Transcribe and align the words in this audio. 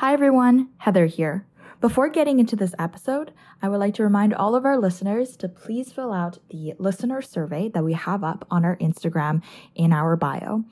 Hi 0.00 0.14
everyone, 0.14 0.70
Heather 0.78 1.04
here. 1.04 1.46
Before 1.82 2.08
getting 2.08 2.40
into 2.40 2.56
this 2.56 2.74
episode, 2.78 3.34
I 3.60 3.68
would 3.68 3.80
like 3.80 3.92
to 3.96 4.02
remind 4.02 4.32
all 4.32 4.54
of 4.54 4.64
our 4.64 4.78
listeners 4.78 5.36
to 5.36 5.46
please 5.46 5.92
fill 5.92 6.10
out 6.10 6.38
the 6.48 6.72
listener 6.78 7.20
survey 7.20 7.68
that 7.68 7.84
we 7.84 7.92
have 7.92 8.24
up 8.24 8.46
on 8.50 8.64
our 8.64 8.78
Instagram 8.78 9.42
in 9.74 9.92
our 9.92 10.16
bio. 10.16 10.64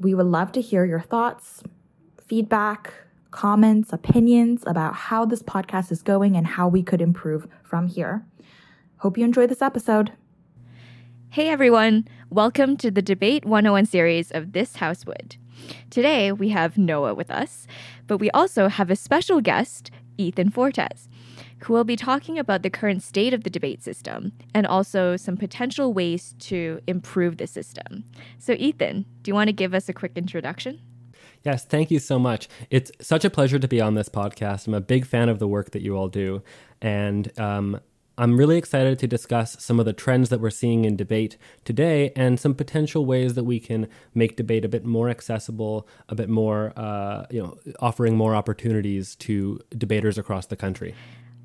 We 0.00 0.12
would 0.12 0.26
love 0.26 0.52
to 0.52 0.60
hear 0.60 0.84
your 0.84 1.00
thoughts, 1.00 1.62
feedback, 2.26 2.92
comments, 3.30 3.90
opinions 3.90 4.64
about 4.66 4.96
how 4.96 5.24
this 5.24 5.42
podcast 5.42 5.90
is 5.90 6.02
going 6.02 6.36
and 6.36 6.46
how 6.46 6.68
we 6.68 6.82
could 6.82 7.00
improve 7.00 7.48
from 7.64 7.86
here. 7.86 8.26
Hope 8.98 9.16
you 9.16 9.24
enjoy 9.24 9.46
this 9.46 9.62
episode. 9.62 10.12
Hey 11.30 11.48
everyone, 11.48 12.06
welcome 12.28 12.76
to 12.76 12.90
the 12.90 13.00
Debate 13.00 13.46
101 13.46 13.86
series 13.86 14.30
of 14.30 14.52
This 14.52 14.76
House 14.76 15.06
Would. 15.06 15.38
Today 15.90 16.32
we 16.32 16.48
have 16.50 16.78
Noah 16.78 17.14
with 17.14 17.30
us, 17.30 17.66
but 18.06 18.18
we 18.18 18.30
also 18.30 18.68
have 18.68 18.90
a 18.90 18.96
special 18.96 19.40
guest, 19.40 19.90
Ethan 20.18 20.50
Fortes, 20.50 21.08
who 21.60 21.72
will 21.72 21.84
be 21.84 21.96
talking 21.96 22.38
about 22.38 22.62
the 22.62 22.70
current 22.70 23.02
state 23.02 23.32
of 23.32 23.44
the 23.44 23.50
debate 23.50 23.82
system 23.82 24.32
and 24.54 24.66
also 24.66 25.16
some 25.16 25.36
potential 25.36 25.92
ways 25.92 26.34
to 26.40 26.80
improve 26.86 27.36
the 27.36 27.46
system. 27.46 28.04
So, 28.38 28.54
Ethan, 28.54 29.06
do 29.22 29.30
you 29.30 29.34
want 29.34 29.48
to 29.48 29.52
give 29.52 29.74
us 29.74 29.88
a 29.88 29.92
quick 29.92 30.12
introduction? 30.16 30.80
Yes, 31.44 31.64
thank 31.64 31.90
you 31.90 31.98
so 31.98 32.18
much. 32.18 32.48
It's 32.70 32.92
such 33.00 33.24
a 33.24 33.30
pleasure 33.30 33.58
to 33.58 33.68
be 33.68 33.80
on 33.80 33.94
this 33.94 34.08
podcast. 34.08 34.66
I'm 34.66 34.74
a 34.74 34.80
big 34.80 35.06
fan 35.06 35.28
of 35.28 35.38
the 35.38 35.48
work 35.48 35.70
that 35.72 35.82
you 35.82 35.96
all 35.96 36.08
do. 36.08 36.42
And 36.80 37.36
um, 37.38 37.80
I'm 38.22 38.36
really 38.36 38.56
excited 38.56 39.00
to 39.00 39.08
discuss 39.08 39.56
some 39.58 39.80
of 39.80 39.84
the 39.84 39.92
trends 39.92 40.28
that 40.28 40.40
we're 40.40 40.50
seeing 40.50 40.84
in 40.84 40.94
debate 40.94 41.36
today 41.64 42.12
and 42.14 42.38
some 42.38 42.54
potential 42.54 43.04
ways 43.04 43.34
that 43.34 43.42
we 43.42 43.58
can 43.58 43.88
make 44.14 44.36
debate 44.36 44.64
a 44.64 44.68
bit 44.68 44.84
more 44.84 45.08
accessible, 45.08 45.88
a 46.08 46.14
bit 46.14 46.28
more, 46.28 46.72
uh, 46.76 47.26
you 47.30 47.42
know, 47.42 47.58
offering 47.80 48.16
more 48.16 48.36
opportunities 48.36 49.16
to 49.16 49.58
debaters 49.76 50.18
across 50.18 50.46
the 50.46 50.54
country. 50.54 50.94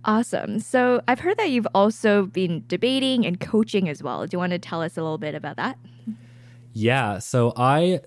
Awesome. 0.06 0.60
So 0.60 1.02
I've 1.08 1.22
heard 1.22 1.40
that 1.40 1.50
you've 1.50 1.68
also 1.74 2.28
been 2.28 2.64
debating 2.68 3.26
and 3.26 3.40
coaching 3.40 3.90
as 3.90 4.04
well. 4.04 4.28
Do 4.28 4.36
you 4.36 4.40
want 4.40 4.52
to 4.52 4.60
tell 4.60 4.84
us 4.84 4.98
a 4.98 5.02
little 5.02 5.18
bit 5.18 5.34
about 5.34 5.56
that? 5.56 5.80
Yeah. 6.74 7.18
So 7.18 7.54
I 7.58 8.02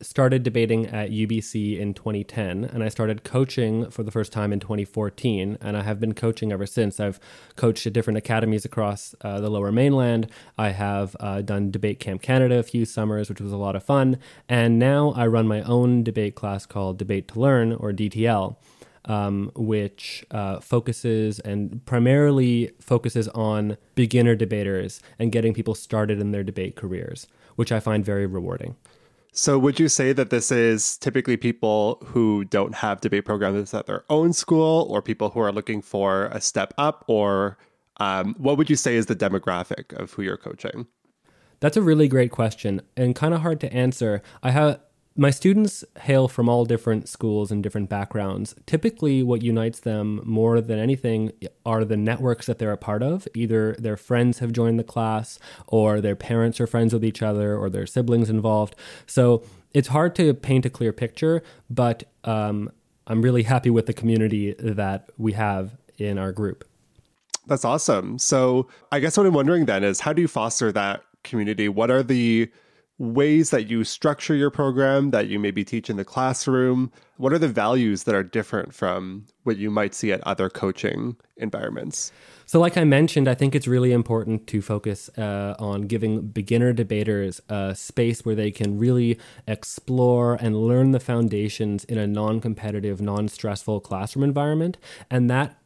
started 0.00 0.42
debating 0.42 0.86
at 0.86 1.10
UBC 1.10 1.78
in 1.78 1.94
2010, 1.94 2.64
and 2.64 2.82
I 2.82 2.88
started 2.88 3.24
coaching 3.24 3.90
for 3.90 4.02
the 4.02 4.10
first 4.10 4.32
time 4.32 4.52
in 4.52 4.60
2014, 4.60 5.58
and 5.60 5.76
I 5.76 5.82
have 5.82 6.00
been 6.00 6.14
coaching 6.14 6.52
ever 6.52 6.66
since. 6.66 7.00
I've 7.00 7.20
coached 7.56 7.86
at 7.86 7.92
different 7.92 8.18
academies 8.18 8.64
across 8.64 9.14
uh, 9.20 9.40
the 9.40 9.50
Lower 9.50 9.72
Mainland. 9.72 10.30
I 10.58 10.70
have 10.70 11.16
uh, 11.20 11.42
done 11.42 11.70
Debate 11.70 12.00
Camp 12.00 12.22
Canada 12.22 12.58
a 12.58 12.62
few 12.62 12.84
summers, 12.84 13.28
which 13.28 13.40
was 13.40 13.52
a 13.52 13.56
lot 13.56 13.76
of 13.76 13.82
fun, 13.82 14.18
and 14.48 14.78
now 14.78 15.12
I 15.16 15.26
run 15.26 15.48
my 15.48 15.62
own 15.62 16.02
debate 16.02 16.34
class 16.34 16.66
called 16.66 16.98
Debate 16.98 17.28
to 17.28 17.40
Learn 17.40 17.72
or 17.72 17.92
DTL. 17.92 18.56
Um, 19.06 19.52
which 19.54 20.24
uh, 20.30 20.60
focuses 20.60 21.38
and 21.40 21.84
primarily 21.84 22.70
focuses 22.80 23.28
on 23.28 23.76
beginner 23.94 24.34
debaters 24.34 25.02
and 25.18 25.30
getting 25.30 25.52
people 25.52 25.74
started 25.74 26.20
in 26.20 26.30
their 26.30 26.42
debate 26.42 26.74
careers, 26.74 27.26
which 27.56 27.70
I 27.70 27.80
find 27.80 28.02
very 28.02 28.24
rewarding. 28.24 28.76
So, 29.36 29.58
would 29.58 29.80
you 29.80 29.88
say 29.88 30.12
that 30.12 30.30
this 30.30 30.52
is 30.52 30.96
typically 30.96 31.36
people 31.36 32.00
who 32.04 32.44
don't 32.44 32.72
have 32.76 33.00
debate 33.00 33.24
programs 33.24 33.74
at 33.74 33.86
their 33.86 34.04
own 34.08 34.32
school, 34.32 34.86
or 34.88 35.02
people 35.02 35.30
who 35.30 35.40
are 35.40 35.50
looking 35.50 35.82
for 35.82 36.26
a 36.26 36.40
step 36.40 36.72
up, 36.78 37.04
or 37.08 37.58
um, 37.96 38.36
what 38.38 38.56
would 38.56 38.70
you 38.70 38.76
say 38.76 38.94
is 38.94 39.06
the 39.06 39.16
demographic 39.16 39.92
of 40.00 40.12
who 40.12 40.22
you're 40.22 40.36
coaching? 40.36 40.86
That's 41.58 41.76
a 41.76 41.82
really 41.82 42.06
great 42.06 42.30
question 42.30 42.80
and 42.96 43.16
kind 43.16 43.34
of 43.34 43.40
hard 43.40 43.58
to 43.62 43.72
answer. 43.72 44.22
I 44.44 44.52
have 44.52 44.78
my 45.16 45.30
students 45.30 45.84
hail 46.00 46.26
from 46.26 46.48
all 46.48 46.64
different 46.64 47.08
schools 47.08 47.52
and 47.52 47.62
different 47.62 47.88
backgrounds. 47.88 48.54
Typically, 48.66 49.22
what 49.22 49.42
unites 49.42 49.80
them 49.80 50.20
more 50.24 50.60
than 50.60 50.78
anything 50.78 51.32
are 51.64 51.84
the 51.84 51.96
networks 51.96 52.46
that 52.46 52.58
they're 52.58 52.72
a 52.72 52.76
part 52.76 53.02
of. 53.02 53.28
Either 53.34 53.74
their 53.78 53.96
friends 53.96 54.40
have 54.40 54.52
joined 54.52 54.78
the 54.78 54.84
class, 54.84 55.38
or 55.68 56.00
their 56.00 56.16
parents 56.16 56.60
are 56.60 56.66
friends 56.66 56.92
with 56.92 57.04
each 57.04 57.22
other, 57.22 57.56
or 57.56 57.70
their 57.70 57.86
siblings 57.86 58.28
involved. 58.28 58.74
So 59.06 59.44
it's 59.72 59.88
hard 59.88 60.16
to 60.16 60.34
paint 60.34 60.66
a 60.66 60.70
clear 60.70 60.92
picture, 60.92 61.42
but 61.70 62.04
um, 62.24 62.70
I'm 63.06 63.22
really 63.22 63.44
happy 63.44 63.70
with 63.70 63.86
the 63.86 63.92
community 63.92 64.54
that 64.58 65.10
we 65.16 65.32
have 65.32 65.76
in 65.96 66.18
our 66.18 66.32
group. 66.32 66.64
That's 67.46 67.64
awesome. 67.64 68.18
So 68.18 68.68
I 68.90 68.98
guess 68.98 69.16
what 69.16 69.26
I'm 69.26 69.34
wondering 69.34 69.66
then 69.66 69.84
is 69.84 70.00
how 70.00 70.12
do 70.12 70.22
you 70.22 70.28
foster 70.28 70.72
that 70.72 71.02
community? 71.22 71.68
What 71.68 71.90
are 71.90 72.02
the 72.02 72.50
ways 72.98 73.50
that 73.50 73.68
you 73.68 73.82
structure 73.82 74.34
your 74.34 74.50
program 74.50 75.10
that 75.10 75.26
you 75.26 75.38
maybe 75.38 75.64
teach 75.64 75.90
in 75.90 75.96
the 75.96 76.04
classroom? 76.04 76.92
What 77.16 77.32
are 77.32 77.38
the 77.38 77.48
values 77.48 78.04
that 78.04 78.14
are 78.14 78.22
different 78.22 78.74
from 78.74 79.26
what 79.42 79.56
you 79.56 79.70
might 79.70 79.94
see 79.94 80.12
at 80.12 80.20
other 80.26 80.48
coaching 80.48 81.16
environments? 81.36 82.12
So, 82.46 82.60
like 82.60 82.76
I 82.76 82.84
mentioned, 82.84 83.26
I 83.26 83.34
think 83.34 83.54
it's 83.54 83.66
really 83.66 83.92
important 83.92 84.46
to 84.48 84.60
focus 84.60 85.08
uh, 85.16 85.54
on 85.58 85.82
giving 85.82 86.26
beginner 86.28 86.72
debaters 86.72 87.40
a 87.48 87.74
space 87.74 88.24
where 88.24 88.34
they 88.34 88.50
can 88.50 88.78
really 88.78 89.18
explore 89.46 90.34
and 90.34 90.56
learn 90.56 90.90
the 90.90 91.00
foundations 91.00 91.84
in 91.84 91.98
a 91.98 92.06
non 92.06 92.40
competitive, 92.40 93.00
non 93.00 93.28
stressful 93.28 93.80
classroom 93.80 94.22
environment. 94.22 94.76
And 95.10 95.30
that 95.30 95.56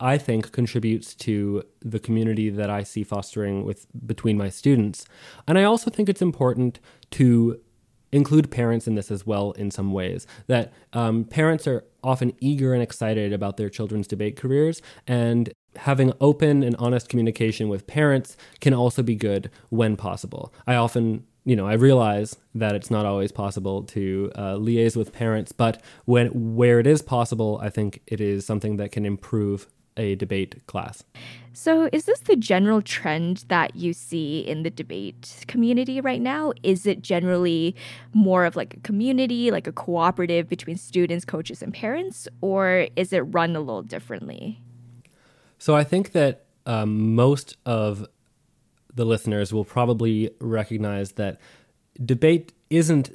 I 0.00 0.18
think 0.18 0.52
contributes 0.52 1.14
to 1.16 1.62
the 1.80 1.98
community 1.98 2.50
that 2.50 2.70
I 2.70 2.82
see 2.82 3.04
fostering 3.04 3.64
with 3.64 3.86
between 4.06 4.38
my 4.38 4.48
students. 4.48 5.04
And 5.46 5.58
I 5.58 5.64
also 5.64 5.90
think 5.90 6.08
it's 6.08 6.22
important 6.22 6.80
to 7.12 7.60
include 8.12 8.50
parents 8.50 8.88
in 8.88 8.96
this 8.96 9.10
as 9.10 9.24
well 9.24 9.52
in 9.52 9.70
some 9.70 9.92
ways 9.92 10.26
that 10.48 10.72
um, 10.92 11.24
parents 11.24 11.68
are 11.68 11.84
often 12.02 12.32
eager 12.40 12.74
and 12.74 12.82
excited 12.82 13.32
about 13.32 13.56
their 13.56 13.68
children's 13.68 14.08
debate 14.08 14.36
careers 14.36 14.82
and 15.06 15.52
having 15.76 16.12
open 16.20 16.64
and 16.64 16.74
honest 16.76 17.08
communication 17.08 17.68
with 17.68 17.86
parents 17.86 18.36
can 18.60 18.74
also 18.74 19.00
be 19.00 19.14
good 19.14 19.48
when 19.68 19.96
possible 19.96 20.52
i 20.66 20.74
often 20.74 21.24
you 21.44 21.56
know, 21.56 21.66
I 21.66 21.72
realize 21.72 22.36
that 22.54 22.74
it's 22.74 22.90
not 22.90 23.06
always 23.06 23.32
possible 23.32 23.82
to 23.84 24.30
uh, 24.34 24.54
liaise 24.56 24.94
with 24.94 25.12
parents, 25.12 25.52
but 25.52 25.82
when 26.04 26.54
where 26.54 26.78
it 26.78 26.86
is 26.86 27.02
possible, 27.02 27.58
I 27.62 27.70
think 27.70 28.02
it 28.06 28.20
is 28.20 28.44
something 28.44 28.76
that 28.76 28.92
can 28.92 29.06
improve 29.06 29.66
a 29.96 30.14
debate 30.14 30.66
class. 30.66 31.04
So, 31.52 31.88
is 31.92 32.04
this 32.04 32.20
the 32.20 32.36
general 32.36 32.80
trend 32.80 33.44
that 33.48 33.76
you 33.76 33.92
see 33.92 34.40
in 34.40 34.62
the 34.62 34.70
debate 34.70 35.44
community 35.48 36.00
right 36.00 36.20
now? 36.20 36.52
Is 36.62 36.86
it 36.86 37.02
generally 37.02 37.74
more 38.14 38.44
of 38.44 38.56
like 38.56 38.74
a 38.74 38.80
community, 38.80 39.50
like 39.50 39.66
a 39.66 39.72
cooperative 39.72 40.48
between 40.48 40.76
students, 40.76 41.24
coaches, 41.24 41.62
and 41.62 41.74
parents, 41.74 42.28
or 42.40 42.86
is 42.96 43.12
it 43.12 43.20
run 43.20 43.56
a 43.56 43.60
little 43.60 43.82
differently? 43.82 44.62
So, 45.58 45.74
I 45.74 45.84
think 45.84 46.12
that 46.12 46.44
um, 46.66 47.14
most 47.14 47.56
of 47.66 48.06
the 48.94 49.04
listeners 49.04 49.52
will 49.52 49.64
probably 49.64 50.30
recognize 50.40 51.12
that 51.12 51.40
debate 52.04 52.52
isn't 52.70 53.10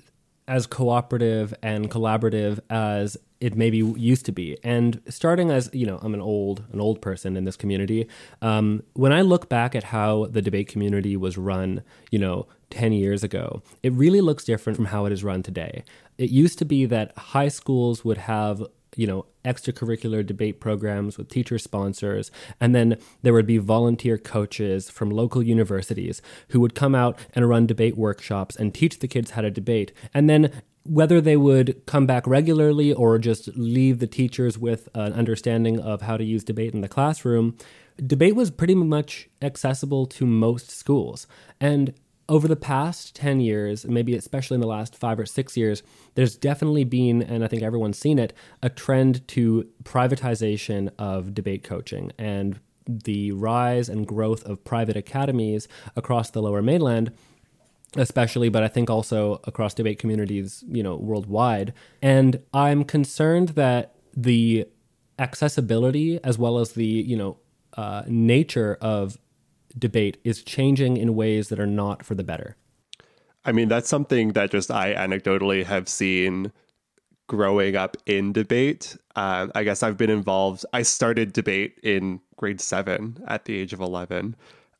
as 0.48 0.68
cooperative 0.68 1.54
and 1.62 1.90
collaborative 1.90 2.60
as 2.70 3.18
it 3.40 3.56
maybe 3.56 3.78
used 3.78 4.26
to 4.26 4.32
be. 4.32 4.58
And 4.64 5.02
starting 5.10 5.52
as 5.52 5.70
you 5.74 5.86
know, 5.86 6.00
I'm 6.02 6.14
an 6.14 6.22
old 6.22 6.64
an 6.72 6.80
old 6.80 7.02
person 7.02 7.36
in 7.36 7.44
this 7.46 7.56
community. 7.56 8.08
Um, 8.42 8.84
when 8.94 9.12
I 9.12 9.22
look 9.22 9.50
back 9.50 9.76
at 9.76 9.86
how 9.86 10.28
the 10.28 10.42
debate 10.42 10.68
community 10.68 11.18
was 11.18 11.38
run, 11.38 11.84
you 12.12 12.20
know, 12.20 12.48
ten 12.70 12.94
years 12.94 13.24
ago, 13.24 13.62
it 13.84 13.94
really 13.94 14.22
looks 14.22 14.44
different 14.44 14.78
from 14.78 14.86
how 14.86 15.06
it 15.06 15.12
is 15.12 15.24
run 15.24 15.44
today. 15.44 15.84
It 16.18 16.30
used 16.30 16.58
to 16.60 16.66
be 16.66 16.86
that 16.86 17.18
high 17.18 17.50
schools 17.50 18.06
would 18.06 18.20
have 18.20 18.64
you 18.96 19.08
know 19.08 19.26
extracurricular 19.44 20.26
debate 20.26 20.60
programs 20.60 21.18
with 21.18 21.30
teacher 21.30 21.60
sponsors. 21.60 22.32
And 22.60 22.74
then 22.74 22.98
there 23.22 23.34
would 23.34 23.46
be 23.46 23.58
volunteer 23.58 24.18
coaches 24.18 24.90
from 24.90 25.12
local 25.12 25.44
universities 25.44 26.22
who 26.50 26.60
would 26.60 26.76
come 26.76 26.96
out 26.96 27.20
and 27.34 27.48
run 27.48 27.68
debate 27.68 27.98
workshops 27.98 28.56
and 28.56 28.74
teach 28.74 29.00
the 29.00 29.08
kids 29.08 29.32
how 29.32 29.42
to 29.42 29.52
debate. 29.52 29.92
And 30.14 30.30
then 30.30 30.52
whether 30.84 31.20
they 31.20 31.36
would 31.36 31.84
come 31.86 32.06
back 32.06 32.28
regularly 32.28 32.94
or 32.94 33.18
just 33.18 33.50
leave 33.56 34.00
the 34.00 34.08
teachers 34.08 34.58
with 34.58 34.88
an 34.94 35.14
understanding 35.14 35.80
of 35.80 36.04
how 36.04 36.16
to 36.16 36.24
use 36.24 36.44
debate 36.44 36.74
in 36.74 36.82
the 36.82 36.88
classroom 36.88 37.58
debate 38.04 38.36
was 38.36 38.52
pretty 38.52 38.76
much 38.76 39.30
accessible 39.42 40.06
to 40.06 40.26
most 40.26 40.70
schools. 40.72 41.28
And 41.60 41.94
over 42.28 42.48
the 42.48 42.56
past 42.56 43.16
10 43.16 43.40
years, 43.40 43.86
maybe 43.86 44.16
especially 44.16 44.56
in 44.56 44.62
the 44.62 44.68
last 44.68 44.96
five 44.96 45.20
or 45.20 45.26
six 45.26 45.56
years, 45.56 45.84
there's 46.16 46.36
definitely 46.36 46.84
been, 46.84 47.22
and 47.22 47.44
I 47.44 47.48
think 47.48 47.62
everyone's 47.62 48.00
seen 48.00 48.18
it, 48.18 48.34
a 48.64 48.70
trend 48.70 49.28
to 49.30 49.68
privatization 49.84 50.90
of 50.98 51.34
debate 51.34 51.64
coaching 51.64 52.12
and 52.18 52.60
the 52.88 53.32
rise 53.32 53.90
and 53.90 54.06
growth 54.06 54.44
of 54.44 54.64
private 54.64 54.96
academies 54.96 55.68
across 55.96 56.30
the 56.30 56.42
lower 56.42 56.62
mainland 56.62 57.12
especially 57.96 58.50
but 58.50 58.62
i 58.62 58.68
think 58.68 58.90
also 58.90 59.40
across 59.46 59.74
debate 59.74 59.98
communities 60.00 60.64
you 60.68 60.84
know 60.84 60.96
worldwide. 60.96 61.74
And 62.02 62.42
i'm 62.54 62.84
concerned 62.84 63.50
that 63.50 63.96
the 64.16 64.68
accessibility 65.18 66.24
as 66.24 66.38
well 66.38 66.60
as 66.60 66.74
the 66.74 66.86
you 66.86 67.18
know 67.18 67.38
uh, 67.78 68.04
nature 68.08 68.78
of 68.80 69.18
debate 69.78 70.18
is 70.24 70.44
changing 70.44 70.98
in 70.98 71.16
ways 71.16 71.50
that 71.50 71.60
are 71.60 71.68
not 71.68 72.04
for 72.06 72.16
the 72.16 72.24
better. 72.24 72.56
I 73.44 73.52
mean, 73.52 73.68
that's 73.68 73.90
something 73.90 74.34
that 74.34 74.52
just 74.52 74.72
I 74.72 74.96
anecdotally 74.96 75.66
have 75.66 75.88
seen 75.88 76.52
growing 77.28 77.76
up 77.76 77.98
in 78.06 78.34
debate. 78.34 78.98
Uh, 79.16 79.48
I 79.56 79.64
guess 79.64 79.84
I've 79.84 79.98
been 79.98 80.10
involved. 80.10 80.66
I 80.74 80.82
started 80.82 81.34
debate 81.34 81.80
in 81.84 82.22
grade 82.38 82.62
seven 82.62 83.24
at 83.28 83.46
the 83.46 83.58
age 83.58 83.74
of 83.74 83.80
11 83.80 84.36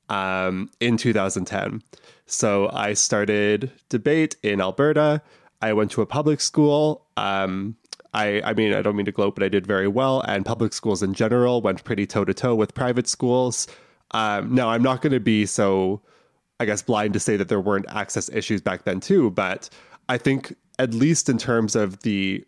um, 0.10 0.70
in 0.80 0.98
2010. 0.98 1.82
So 2.26 2.70
I 2.74 2.94
started 2.94 3.72
debate 3.90 4.36
in 4.44 4.62
Alberta. 4.62 5.22
I 5.62 5.74
went 5.74 5.92
to 5.92 6.02
a 6.02 6.06
public 6.06 6.42
school. 6.42 7.06
Um, 7.18 7.78
I, 8.14 8.42
I 8.44 8.54
mean, 8.54 8.74
I 8.74 8.82
don't 8.82 8.96
mean 8.96 9.06
to 9.06 9.12
gloat, 9.12 9.36
but 9.36 9.44
I 9.44 9.50
did 9.50 9.68
very 9.68 9.88
well. 9.88 10.22
And 10.22 10.46
public 10.46 10.74
schools 10.74 11.04
in 11.04 11.14
general 11.14 11.62
went 11.62 11.84
pretty 11.84 12.06
toe 12.06 12.26
to 12.26 12.34
toe 12.34 12.56
with 12.56 12.74
private 12.74 13.08
schools. 13.08 13.68
Um, 14.16 14.56
now, 14.56 14.70
I'm 14.70 14.82
not 14.82 15.02
going 15.02 15.12
to 15.12 15.20
be 15.20 15.46
so, 15.46 16.02
I 16.62 16.66
guess, 16.66 16.82
blind 16.82 17.12
to 17.14 17.20
say 17.20 17.36
that 17.36 17.50
there 17.50 17.60
weren't 17.60 17.86
access 17.90 18.30
issues 18.30 18.62
back 18.62 18.86
then, 18.86 19.02
too. 19.02 19.30
But 19.32 19.70
I 20.08 20.18
think, 20.18 20.56
at 20.80 20.94
least 20.94 21.28
in 21.28 21.38
terms 21.38 21.76
of 21.76 22.02
the 22.04 22.46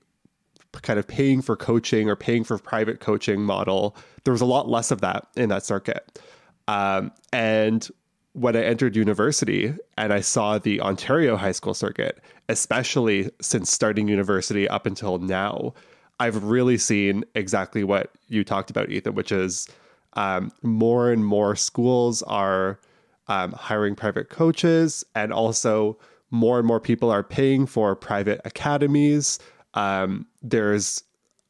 kind 0.82 0.98
of 0.98 1.06
paying 1.06 1.42
for 1.42 1.58
coaching 1.58 2.10
or 2.10 2.16
paying 2.16 2.46
for 2.46 2.58
private 2.58 3.02
coaching 3.02 3.42
model, 3.42 3.98
there 4.24 4.32
was 4.32 4.40
a 4.40 4.46
lot 4.46 4.70
less 4.70 4.92
of 4.92 5.02
that 5.02 5.28
in 5.36 5.50
that 5.50 5.66
circuit. 5.66 6.22
Um, 6.70 7.12
and 7.34 7.90
when 8.32 8.56
I 8.56 8.64
entered 8.64 8.96
university 8.96 9.74
and 9.98 10.14
I 10.14 10.22
saw 10.22 10.60
the 10.60 10.80
Ontario 10.80 11.36
high 11.36 11.52
school 11.52 11.74
circuit, 11.74 12.22
especially 12.48 13.30
since 13.42 13.70
starting 13.70 14.08
university 14.08 14.70
up 14.70 14.86
until 14.86 15.18
now, 15.18 15.74
I've 16.22 16.44
really 16.46 16.78
seen 16.78 17.26
exactly 17.36 17.84
what 17.84 18.12
you 18.30 18.46
talked 18.46 18.70
about, 18.70 18.90
Ethan, 18.90 19.16
which 19.16 19.34
is 19.34 19.68
um, 20.14 20.52
more 20.62 21.12
and 21.12 21.26
more 21.26 21.56
schools 21.56 22.24
are 22.24 22.80
um, 23.28 23.52
hiring 23.54 23.96
private 23.96 24.30
coaches, 24.30 25.04
and 25.16 25.34
also 25.34 25.98
more 26.32 26.60
and 26.60 26.68
more 26.68 26.80
people 26.80 27.10
are 27.10 27.24
paying 27.24 27.66
for 27.66 27.96
private 27.96 28.42
academies. 28.46 29.40
Um, 29.74 30.28
there's 30.42 31.04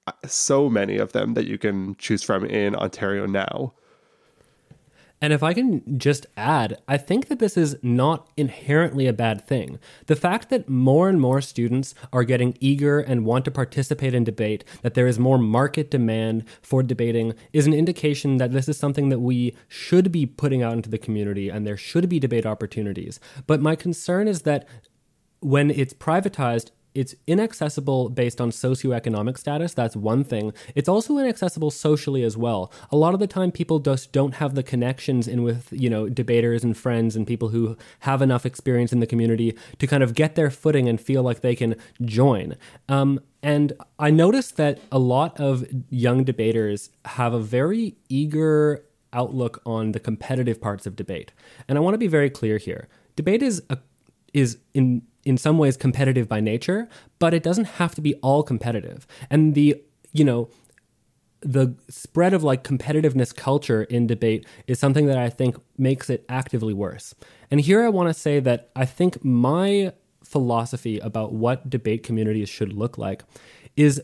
uh, 0.08 0.12
so 0.26 0.70
many 0.70 0.98
of 0.98 1.12
them 1.12 1.34
that 1.34 1.46
you 1.46 1.58
can 1.58 1.96
choose 1.96 2.24
from 2.24 2.46
in 2.46 2.76
Ontario 2.76 3.26
now. 3.26 3.74
And 5.20 5.34
if 5.34 5.42
I 5.42 5.54
can 5.54 5.98
just 5.98 6.28
add, 6.36 6.80
I 6.88 6.98
think 6.98 7.28
that 7.28 7.40
this 7.40 7.58
is 7.58 7.78
not 7.82 8.30
inherently 8.38 9.08
a 9.08 9.14
bad 9.14 9.48
thing. 9.48 9.80
The 10.06 10.16
fact 10.16 10.50
that 10.50 10.70
more 10.70 11.10
and 11.10 11.20
more 11.20 11.42
students 11.42 11.96
are 12.14 12.24
getting 12.24 12.56
eager 12.60 13.00
and 13.00 13.26
want 13.26 13.46
to 13.46 13.52
participate 13.52 14.14
in 14.14 14.24
debate, 14.24 14.64
that 14.84 14.94
there 14.94 15.08
is 15.08 15.18
more 15.18 15.40
market 15.40 15.90
demand 15.90 16.44
for 16.62 16.84
debating, 16.84 17.34
is 17.52 17.66
an 17.66 17.74
indication 17.74 18.38
that 18.38 18.52
this 18.52 18.70
is 18.70 18.78
something 18.78 19.10
that 19.10 19.20
we 19.20 19.56
should 19.68 20.12
be 20.12 20.26
putting 20.26 20.62
out 20.62 20.74
into 20.74 20.90
the 20.90 21.00
community 21.00 21.50
and 21.50 21.66
there 21.66 21.78
should 21.78 22.08
be 22.08 22.20
debate 22.20 22.46
opportunities. 22.46 23.20
But 23.48 23.62
my 23.62 23.76
concern 23.76 24.28
is 24.28 24.44
that 24.44 24.68
when 25.40 25.72
it's 25.72 25.94
privatized, 25.94 26.72
it's 26.98 27.14
inaccessible 27.28 28.10
based 28.10 28.42
on 28.42 28.50
socioeconomic 28.50 29.38
status. 29.38 29.76
That's 29.76 29.96
one 29.96 30.24
thing. 30.24 30.52
It's 30.74 30.90
also 30.90 31.20
inaccessible 31.20 31.70
socially 31.70 32.24
as 32.24 32.36
well. 32.36 32.72
A 32.92 32.98
lot 32.98 33.14
of 33.14 33.20
the 33.20 33.28
time, 33.28 33.52
people 33.52 33.78
just 33.78 34.12
don't 34.12 34.36
have 34.36 34.56
the 34.56 34.64
connections 34.64 35.28
in 35.28 35.44
with, 35.44 35.72
you 35.72 35.92
know, 35.92 36.10
debaters 36.10 36.64
and 36.64 36.76
friends 36.76 37.16
and 37.16 37.28
people 37.28 37.50
who 37.50 37.78
have 38.00 38.24
enough 38.24 38.48
experience 38.48 38.92
in 38.92 39.00
the 39.00 39.06
community 39.06 39.56
to 39.78 39.86
kind 39.86 40.02
of 40.02 40.16
get 40.16 40.34
their 40.34 40.50
footing 40.50 40.90
and 40.90 41.00
feel 41.00 41.22
like 41.22 41.42
they 41.42 41.56
can 41.56 41.76
join. 42.02 42.56
Um, 42.90 43.20
and 43.44 43.74
I 44.00 44.10
noticed 44.10 44.58
that 44.58 44.80
a 44.92 44.98
lot 44.98 45.40
of 45.40 45.68
young 45.92 46.24
debaters 46.24 46.90
have 47.06 47.32
a 47.32 47.40
very 47.40 47.96
eager 48.10 48.84
outlook 49.14 49.62
on 49.68 49.92
the 49.92 50.00
competitive 50.00 50.60
parts 50.60 50.88
of 50.88 50.96
debate. 50.96 51.32
And 51.68 51.78
I 51.78 51.82
want 51.82 51.94
to 51.94 52.00
be 52.00 52.08
very 52.08 52.32
clear 52.32 52.58
here. 52.58 52.88
Debate 53.16 53.44
is 53.44 53.62
a 53.70 53.78
is 54.34 54.58
in 54.74 55.02
in 55.28 55.38
some 55.38 55.58
ways 55.58 55.76
competitive 55.76 56.28
by 56.28 56.40
nature, 56.40 56.88
but 57.20 57.34
it 57.34 57.44
doesn't 57.44 57.66
have 57.66 57.94
to 57.96 58.02
be 58.02 58.16
all 58.16 58.44
competitive. 58.44 59.06
And 59.30 59.54
the, 59.56 59.82
you 60.14 60.24
know, 60.24 60.50
the 61.42 61.76
spread 61.90 62.34
of 62.34 62.44
like 62.44 62.64
competitiveness 62.64 63.36
culture 63.36 63.84
in 63.84 64.08
debate 64.08 64.46
is 64.66 64.80
something 64.80 65.06
that 65.06 65.18
I 65.18 65.30
think 65.30 65.58
makes 65.78 66.10
it 66.10 66.26
actively 66.30 66.74
worse. 66.74 67.14
And 67.52 67.62
here 67.62 67.84
I 67.84 67.90
want 67.90 68.10
to 68.10 68.14
say 68.14 68.40
that 68.40 68.70
I 68.76 68.86
think 68.86 69.24
my 69.24 69.94
philosophy 70.24 70.98
about 71.00 71.34
what 71.34 71.70
debate 71.70 72.04
communities 72.04 72.50
should 72.50 72.74
look 72.74 72.98
like 72.98 73.24
is 73.76 74.02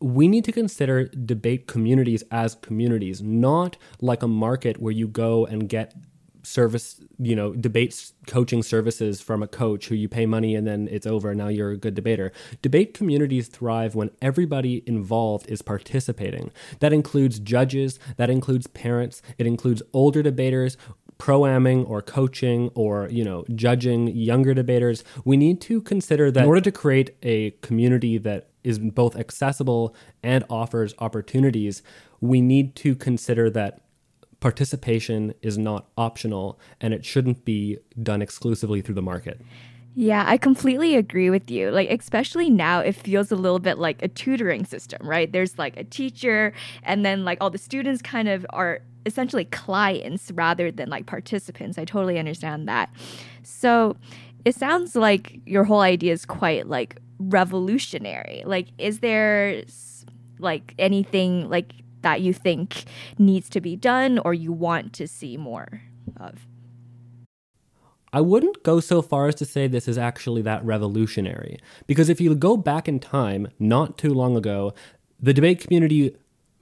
we 0.00 0.28
need 0.28 0.44
to 0.44 0.52
consider 0.52 1.06
debate 1.08 1.66
communities 1.66 2.22
as 2.30 2.54
communities, 2.56 3.22
not 3.22 3.76
like 4.00 4.22
a 4.22 4.28
market 4.28 4.80
where 4.80 4.92
you 4.92 5.08
go 5.08 5.46
and 5.46 5.68
get 5.68 5.94
service, 6.46 7.00
you 7.18 7.34
know, 7.34 7.52
debate 7.52 8.12
coaching 8.26 8.62
services 8.62 9.20
from 9.20 9.42
a 9.42 9.48
coach 9.48 9.88
who 9.88 9.94
you 9.94 10.08
pay 10.08 10.26
money 10.26 10.54
and 10.54 10.66
then 10.66 10.88
it's 10.90 11.06
over 11.06 11.30
and 11.30 11.38
now 11.38 11.48
you're 11.48 11.72
a 11.72 11.76
good 11.76 11.94
debater. 11.94 12.32
Debate 12.62 12.94
communities 12.94 13.48
thrive 13.48 13.94
when 13.94 14.10
everybody 14.22 14.82
involved 14.86 15.50
is 15.50 15.60
participating. 15.60 16.50
That 16.78 16.92
includes 16.92 17.40
judges, 17.40 17.98
that 18.16 18.30
includes 18.30 18.66
parents, 18.68 19.22
it 19.38 19.46
includes 19.46 19.82
older 19.92 20.22
debaters 20.22 20.76
pro-amming 21.18 21.88
or 21.88 22.02
coaching 22.02 22.70
or 22.74 23.08
you 23.10 23.24
know 23.24 23.42
judging 23.54 24.06
younger 24.08 24.52
debaters 24.52 25.02
we 25.24 25.34
need 25.34 25.62
to 25.62 25.80
consider 25.80 26.30
that 26.30 26.42
in 26.42 26.46
order 26.46 26.60
to 26.60 26.70
create 26.70 27.16
a 27.22 27.52
community 27.62 28.18
that 28.18 28.50
is 28.62 28.78
both 28.78 29.16
accessible 29.16 29.96
and 30.22 30.44
offers 30.50 30.92
opportunities 30.98 31.82
we 32.20 32.42
need 32.42 32.76
to 32.76 32.94
consider 32.94 33.48
that 33.48 33.80
participation 34.46 35.34
is 35.42 35.58
not 35.58 35.88
optional 35.98 36.56
and 36.80 36.94
it 36.94 37.04
shouldn't 37.04 37.44
be 37.44 37.76
done 38.00 38.22
exclusively 38.22 38.80
through 38.80 38.94
the 38.94 39.02
market. 39.02 39.40
Yeah, 39.96 40.22
I 40.24 40.36
completely 40.36 40.94
agree 40.94 41.30
with 41.30 41.50
you. 41.50 41.72
Like, 41.72 41.90
especially 41.90 42.48
now, 42.48 42.78
it 42.78 42.92
feels 42.92 43.32
a 43.32 43.34
little 43.34 43.58
bit 43.58 43.76
like 43.76 44.00
a 44.04 44.06
tutoring 44.06 44.64
system, 44.64 45.04
right? 45.04 45.32
There's 45.32 45.58
like 45.58 45.76
a 45.76 45.82
teacher, 45.82 46.52
and 46.84 47.04
then 47.04 47.24
like 47.24 47.38
all 47.40 47.50
the 47.50 47.58
students 47.58 48.00
kind 48.02 48.28
of 48.28 48.46
are 48.50 48.82
essentially 49.04 49.46
clients 49.46 50.30
rather 50.30 50.70
than 50.70 50.90
like 50.90 51.06
participants. 51.06 51.76
I 51.76 51.84
totally 51.84 52.16
understand 52.16 52.68
that. 52.68 52.88
So, 53.42 53.96
it 54.44 54.54
sounds 54.54 54.94
like 54.94 55.40
your 55.44 55.64
whole 55.64 55.80
idea 55.80 56.12
is 56.12 56.24
quite 56.24 56.68
like 56.68 57.00
revolutionary. 57.18 58.44
Like, 58.46 58.68
is 58.78 59.00
there 59.00 59.64
like 60.38 60.72
anything 60.78 61.50
like 61.50 61.72
that 62.06 62.20
you 62.20 62.32
think 62.32 62.84
needs 63.18 63.48
to 63.50 63.60
be 63.60 63.74
done 63.74 64.20
or 64.24 64.32
you 64.32 64.52
want 64.52 64.92
to 64.92 65.08
see 65.08 65.36
more 65.36 65.82
of? 66.16 66.46
I 68.12 68.20
wouldn't 68.20 68.62
go 68.62 68.78
so 68.78 69.02
far 69.02 69.26
as 69.26 69.34
to 69.36 69.44
say 69.44 69.66
this 69.66 69.88
is 69.88 69.98
actually 69.98 70.42
that 70.42 70.64
revolutionary. 70.64 71.58
Because 71.88 72.08
if 72.08 72.20
you 72.20 72.32
go 72.36 72.56
back 72.56 72.86
in 72.86 73.00
time, 73.00 73.48
not 73.58 73.98
too 73.98 74.14
long 74.14 74.36
ago, 74.36 74.72
the 75.20 75.34
debate 75.34 75.58
community 75.58 76.16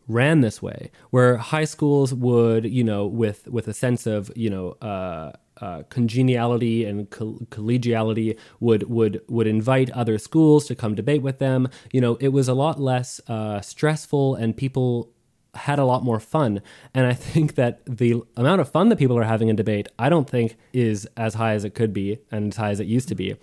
ran 0.09 0.41
this 0.41 0.63
way, 0.63 0.91
where 1.11 1.37
high 1.37 1.65
schools 1.65 2.15
would, 2.15 2.65
you 2.65 2.83
know, 2.83 3.07
with 3.07 3.47
with 3.49 3.69
a 3.69 3.75
sense 3.75 4.07
of, 4.07 4.33
you 4.35 4.49
know, 4.49 4.71
uh, 4.81 5.33
uh, 5.61 5.83
congeniality 5.89 6.85
and 6.85 7.11
co- 7.11 7.39
collegiality 7.51 8.37
would 8.61 8.89
would 8.91 9.21
would 9.29 9.47
invite 9.47 9.91
other 9.91 10.19
schools 10.19 10.67
to 10.67 10.75
come 10.75 10.95
debate 10.95 11.23
with 11.23 11.39
them. 11.39 11.69
You 11.93 12.01
know, 12.01 12.17
it 12.17 12.29
was 12.29 12.49
a 12.49 12.55
lot 12.55 12.81
less 12.81 13.21
uh, 13.29 13.61
stressful, 13.61 14.35
and 14.35 14.57
people 14.57 15.14
had 15.57 15.79
a 15.79 15.85
lot 15.85 16.03
more 16.03 16.21
fun. 16.21 16.61
And 16.93 17.07
I 17.07 17.15
think 17.15 17.55
that 17.55 17.81
the 17.87 18.23
amount 18.37 18.61
of 18.61 18.69
fun 18.71 18.89
that 18.89 18.99
people 18.99 19.19
are 19.19 19.25
having 19.25 19.49
in 19.49 19.57
debate, 19.57 19.89
I 19.99 20.09
don't 20.09 20.29
think 20.29 20.57
is 20.73 21.07
as 21.17 21.35
high 21.35 21.55
as 21.55 21.65
it 21.65 21.75
could 21.75 21.93
be 21.93 22.19
and 22.31 22.53
as 22.53 22.57
high 22.57 22.71
as 22.71 22.81
it 22.81 22.87
used 22.87 23.09
to 23.09 23.15
be. 23.15 23.37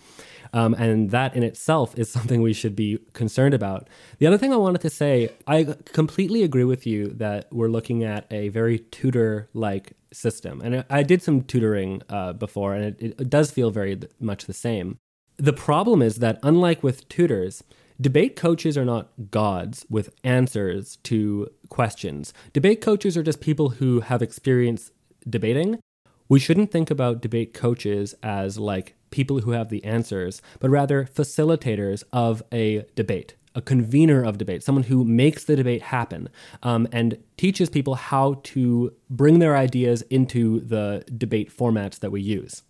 Um, 0.54 0.74
and 0.74 1.12
that 1.12 1.36
in 1.36 1.44
itself 1.44 1.98
is 1.98 2.10
something 2.10 2.42
we 2.42 2.54
should 2.54 2.76
be 2.76 3.00
concerned 3.14 3.54
about. 3.54 3.88
The 4.20 4.28
other 4.28 4.38
thing 4.38 4.52
I 4.54 4.58
wanted 4.58 4.82
to 4.82 4.90
say, 4.90 5.30
I 5.48 5.76
completely 5.86 6.44
agree 6.44 6.66
with 6.66 6.86
you 6.86 7.08
that 7.08 7.48
we're 7.52 7.70
looking 7.70 8.04
at 8.04 8.26
a 8.32 8.50
very 8.50 8.80
tutor 8.80 9.50
like 9.54 9.94
system. 10.12 10.60
And 10.62 10.84
I 10.90 11.04
did 11.04 11.22
some 11.22 11.44
tutoring 11.44 12.02
uh, 12.10 12.34
before, 12.34 12.74
and 12.74 12.84
it, 12.84 13.16
it 13.18 13.30
does 13.30 13.52
feel 13.52 13.72
very 13.72 13.98
much 14.20 14.46
the 14.46 14.54
same. 14.54 15.00
The 15.38 15.54
problem 15.54 16.02
is 16.02 16.18
that, 16.18 16.38
unlike 16.44 16.84
with 16.84 17.08
tutors, 17.08 17.64
Debate 18.02 18.36
coaches 18.36 18.80
are 18.80 18.86
not 18.86 19.12
gods 19.30 19.86
with 19.88 20.10
answers 20.24 20.96
to 21.04 21.52
questions. 21.70 22.34
Debate 22.52 22.82
coaches 22.82 23.16
are 23.16 23.22
just 23.22 23.42
people 23.42 23.70
who 23.70 24.00
have 24.00 24.24
experience 24.24 24.90
debating. 25.30 25.80
We 26.28 26.40
shouldn't 26.40 26.72
think 26.72 26.90
about 26.90 27.22
debate 27.22 27.54
coaches 27.54 28.16
as 28.24 28.58
like 28.58 28.96
people 29.12 29.42
who 29.42 29.52
have 29.52 29.70
the 29.70 29.84
answers, 29.84 30.42
but 30.60 30.72
rather 30.72 31.06
facilitators 31.06 32.04
of 32.12 32.42
a 32.52 32.86
debate, 32.96 33.36
a 33.54 33.62
convener 33.62 34.24
of 34.24 34.40
debate, 34.40 34.64
someone 34.64 34.86
who 34.86 35.06
makes 35.06 35.44
the 35.44 35.56
debate 35.56 35.84
happen 35.84 36.28
um, 36.64 36.88
and 36.92 37.20
teaches 37.38 37.70
people 37.70 37.94
how 37.94 38.40
to 38.46 38.92
bring 39.12 39.38
their 39.38 39.56
ideas 39.56 40.02
into 40.04 40.62
the 40.62 41.04
debate 41.16 41.56
formats 41.56 42.00
that 42.00 42.12
we 42.12 42.22
use. 42.22 42.64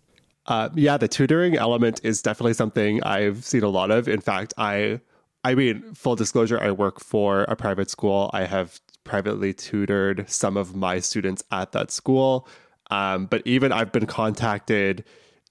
Uh, 0.44 0.68
yeah, 0.74 0.98
the 0.98 1.08
tutoring 1.08 1.56
element 1.56 2.02
is 2.02 2.20
definitely 2.20 2.52
something 2.52 3.02
I've 3.02 3.44
seen 3.46 3.62
a 3.62 3.68
lot 3.68 3.90
of. 3.90 4.08
In 4.08 4.20
fact, 4.20 4.52
I 4.58 5.00
I 5.44 5.54
mean, 5.54 5.94
full 5.94 6.16
disclosure, 6.16 6.60
I 6.60 6.70
work 6.70 7.00
for 7.00 7.42
a 7.42 7.56
private 7.56 7.90
school. 7.90 8.30
I 8.32 8.44
have 8.44 8.80
privately 9.04 9.52
tutored 9.52 10.28
some 10.30 10.56
of 10.56 10.76
my 10.76 11.00
students 11.00 11.42
at 11.50 11.72
that 11.72 11.90
school. 11.90 12.48
Um, 12.90 13.26
but 13.26 13.42
even 13.44 13.72
I've 13.72 13.90
been 13.90 14.06
contacted 14.06 15.04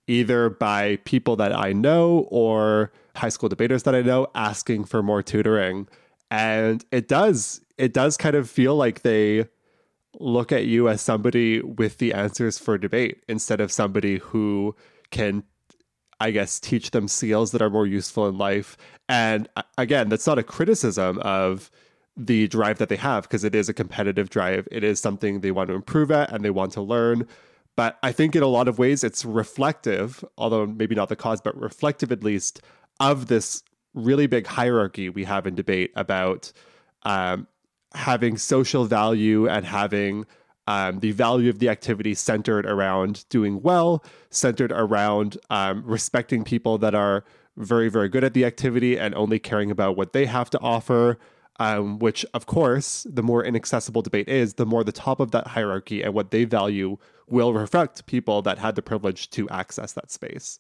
either 0.07 0.49
by 0.49 0.97
people 1.05 1.35
that 1.37 1.55
I 1.55 1.73
know 1.73 2.27
or 2.29 2.91
high 3.15 3.29
school 3.29 3.49
debaters 3.49 3.83
that 3.83 3.95
I 3.95 4.01
know 4.01 4.27
asking 4.35 4.85
for 4.85 5.03
more 5.03 5.21
tutoring. 5.21 5.87
And 6.29 6.85
it 6.91 7.07
does, 7.07 7.61
it 7.77 7.93
does 7.93 8.15
kind 8.15 8.35
of 8.35 8.49
feel 8.49 8.75
like 8.75 9.01
they 9.01 9.47
look 10.19 10.51
at 10.51 10.65
you 10.65 10.87
as 10.87 11.01
somebody 11.01 11.61
with 11.61 11.97
the 11.97 12.13
answers 12.13 12.57
for 12.57 12.77
debate 12.77 13.23
instead 13.27 13.59
of 13.59 13.71
somebody 13.71 14.17
who 14.17 14.75
can 15.09 15.43
I 16.21 16.29
guess, 16.29 16.59
teach 16.59 16.91
them 16.91 17.07
skills 17.07 17.51
that 17.51 17.63
are 17.63 17.69
more 17.71 17.87
useful 17.87 18.27
in 18.29 18.37
life. 18.37 18.77
And 19.09 19.49
again, 19.79 20.07
that's 20.07 20.27
not 20.27 20.37
a 20.37 20.43
criticism 20.43 21.17
of 21.19 21.71
the 22.15 22.47
drive 22.47 22.77
that 22.77 22.89
they 22.89 22.95
have 22.95 23.23
because 23.23 23.43
it 23.43 23.55
is 23.55 23.69
a 23.69 23.73
competitive 23.73 24.29
drive. 24.29 24.67
It 24.71 24.83
is 24.83 24.99
something 24.99 25.39
they 25.39 25.49
want 25.49 25.69
to 25.69 25.73
improve 25.73 26.11
at 26.11 26.31
and 26.31 26.45
they 26.45 26.51
want 26.51 26.73
to 26.73 26.81
learn. 26.81 27.27
But 27.75 27.97
I 28.03 28.11
think 28.11 28.35
in 28.35 28.43
a 28.43 28.47
lot 28.47 28.67
of 28.67 28.77
ways 28.77 29.03
it's 29.03 29.25
reflective, 29.25 30.23
although 30.37 30.67
maybe 30.67 30.93
not 30.93 31.09
the 31.09 31.15
cause, 31.15 31.41
but 31.41 31.59
reflective 31.59 32.11
at 32.11 32.23
least 32.23 32.61
of 32.99 33.25
this 33.25 33.63
really 33.95 34.27
big 34.27 34.45
hierarchy 34.45 35.09
we 35.09 35.23
have 35.23 35.47
in 35.47 35.55
debate 35.55 35.91
about 35.95 36.51
um, 37.01 37.47
having 37.95 38.37
social 38.37 38.85
value 38.85 39.49
and 39.49 39.65
having 39.65 40.27
um, 40.67 40.99
the 40.99 41.11
value 41.11 41.49
of 41.49 41.59
the 41.59 41.69
activity 41.69 42.13
centered 42.13 42.65
around 42.65 43.25
doing 43.29 43.61
well, 43.61 44.03
centered 44.29 44.71
around 44.71 45.37
um, 45.49 45.83
respecting 45.85 46.43
people 46.43 46.77
that 46.79 46.95
are 46.95 47.23
very, 47.57 47.89
very 47.89 48.09
good 48.09 48.23
at 48.23 48.33
the 48.33 48.45
activity 48.45 48.97
and 48.97 49.13
only 49.15 49.39
caring 49.39 49.71
about 49.71 49.97
what 49.97 50.13
they 50.13 50.25
have 50.25 50.49
to 50.51 50.59
offer. 50.59 51.17
Um, 51.59 51.99
which, 51.99 52.25
of 52.33 52.47
course, 52.47 53.05
the 53.07 53.21
more 53.21 53.45
inaccessible 53.45 54.01
debate 54.01 54.27
is, 54.27 54.55
the 54.55 54.65
more 54.65 54.83
the 54.83 54.91
top 54.91 55.19
of 55.19 55.29
that 55.29 55.45
hierarchy 55.45 56.01
and 56.01 56.11
what 56.11 56.31
they 56.31 56.43
value 56.43 56.97
will 57.27 57.53
reflect 57.53 58.07
people 58.07 58.41
that 58.41 58.57
had 58.57 58.75
the 58.75 58.81
privilege 58.81 59.29
to 59.31 59.47
access 59.49 59.93
that 59.93 60.09
space. 60.09 60.57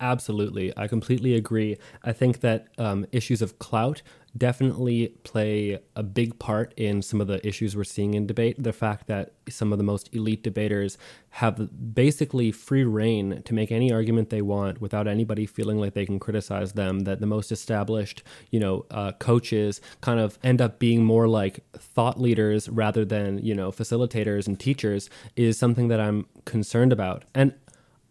Absolutely. 0.00 0.72
I 0.76 0.86
completely 0.86 1.34
agree. 1.34 1.76
I 2.04 2.12
think 2.12 2.40
that 2.40 2.68
um, 2.78 3.04
issues 3.10 3.42
of 3.42 3.58
clout 3.58 4.02
definitely 4.36 5.08
play 5.24 5.80
a 5.96 6.02
big 6.04 6.38
part 6.38 6.72
in 6.76 7.02
some 7.02 7.20
of 7.20 7.26
the 7.26 7.44
issues 7.44 7.74
we're 7.74 7.82
seeing 7.82 8.14
in 8.14 8.24
debate. 8.24 8.62
The 8.62 8.72
fact 8.72 9.08
that 9.08 9.32
some 9.48 9.72
of 9.72 9.78
the 9.78 9.82
most 9.84 10.14
elite 10.14 10.44
debaters 10.44 10.98
have 11.30 11.94
basically 11.94 12.52
free 12.52 12.84
rein 12.84 13.42
to 13.44 13.54
make 13.54 13.72
any 13.72 13.92
argument 13.92 14.30
they 14.30 14.42
want 14.42 14.80
without 14.80 15.08
anybody 15.08 15.46
feeling 15.46 15.80
like 15.80 15.94
they 15.94 16.06
can 16.06 16.20
criticize 16.20 16.74
them. 16.74 17.00
That 17.00 17.18
the 17.18 17.26
most 17.26 17.50
established, 17.50 18.22
you 18.50 18.60
know, 18.60 18.86
uh, 18.92 19.12
coaches 19.12 19.80
kind 20.00 20.20
of 20.20 20.38
end 20.44 20.60
up 20.60 20.78
being 20.78 21.02
more 21.04 21.26
like 21.26 21.64
thought 21.76 22.20
leaders 22.20 22.68
rather 22.68 23.04
than, 23.04 23.38
you 23.38 23.54
know, 23.54 23.72
facilitators 23.72 24.46
and 24.46 24.60
teachers 24.60 25.10
is 25.34 25.58
something 25.58 25.88
that 25.88 25.98
I'm 25.98 26.26
concerned 26.44 26.92
about. 26.92 27.24
And 27.34 27.52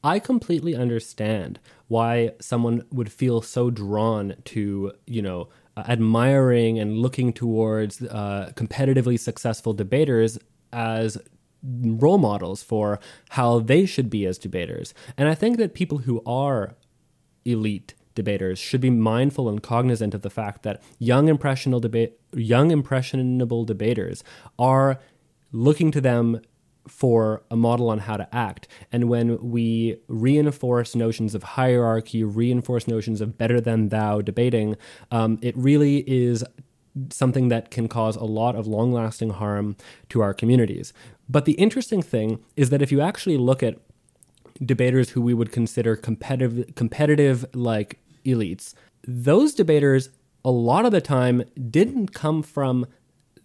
I 0.03 0.19
completely 0.19 0.75
understand 0.75 1.59
why 1.87 2.31
someone 2.39 2.83
would 2.91 3.11
feel 3.11 3.41
so 3.41 3.69
drawn 3.69 4.35
to, 4.45 4.93
you 5.05 5.21
know, 5.21 5.49
admiring 5.77 6.79
and 6.79 6.97
looking 6.97 7.33
towards 7.33 8.01
uh, 8.01 8.51
competitively 8.55 9.19
successful 9.19 9.73
debaters 9.73 10.39
as 10.71 11.17
role 11.63 12.17
models 12.17 12.63
for 12.63 12.99
how 13.29 13.59
they 13.59 13.85
should 13.85 14.09
be 14.09 14.25
as 14.25 14.37
debaters. 14.37 14.93
And 15.17 15.27
I 15.27 15.35
think 15.35 15.57
that 15.57 15.73
people 15.73 15.99
who 15.99 16.21
are 16.25 16.75
elite 17.45 17.93
debaters 18.15 18.57
should 18.59 18.81
be 18.81 18.89
mindful 18.89 19.47
and 19.47 19.61
cognizant 19.61 20.13
of 20.13 20.21
the 20.23 20.29
fact 20.29 20.63
that 20.63 20.81
young 20.97 21.27
impressionable 21.27 21.79
debate 21.79 22.19
young 22.33 22.71
impressionable 22.71 23.63
debaters 23.63 24.23
are 24.57 24.99
looking 25.51 25.91
to 25.91 26.01
them 26.01 26.41
for 26.87 27.43
a 27.51 27.55
model 27.55 27.89
on 27.89 27.99
how 27.99 28.17
to 28.17 28.35
act. 28.35 28.67
And 28.91 29.09
when 29.09 29.37
we 29.51 29.97
reinforce 30.07 30.95
notions 30.95 31.35
of 31.35 31.43
hierarchy, 31.43 32.23
reinforce 32.23 32.87
notions 32.87 33.21
of 33.21 33.37
better 33.37 33.59
than 33.61 33.89
thou 33.89 34.21
debating, 34.21 34.75
um, 35.11 35.39
it 35.41 35.55
really 35.57 36.03
is 36.07 36.43
something 37.09 37.49
that 37.49 37.69
can 37.69 37.87
cause 37.87 38.15
a 38.15 38.23
lot 38.23 38.55
of 38.55 38.65
long 38.65 38.91
lasting 38.91 39.31
harm 39.31 39.75
to 40.09 40.21
our 40.21 40.33
communities. 40.33 40.93
But 41.29 41.45
the 41.45 41.53
interesting 41.53 42.01
thing 42.01 42.43
is 42.55 42.69
that 42.69 42.81
if 42.81 42.91
you 42.91 43.01
actually 43.01 43.37
look 43.37 43.61
at 43.61 43.77
debaters 44.65 45.11
who 45.11 45.21
we 45.21 45.33
would 45.33 45.51
consider 45.51 45.95
competitive, 45.95 46.73
competitive 46.75 47.45
like 47.53 47.99
elites, 48.25 48.73
those 49.05 49.53
debaters 49.53 50.09
a 50.43 50.51
lot 50.51 50.85
of 50.85 50.91
the 50.91 51.01
time 51.01 51.43
didn't 51.69 52.13
come 52.13 52.41
from 52.41 52.85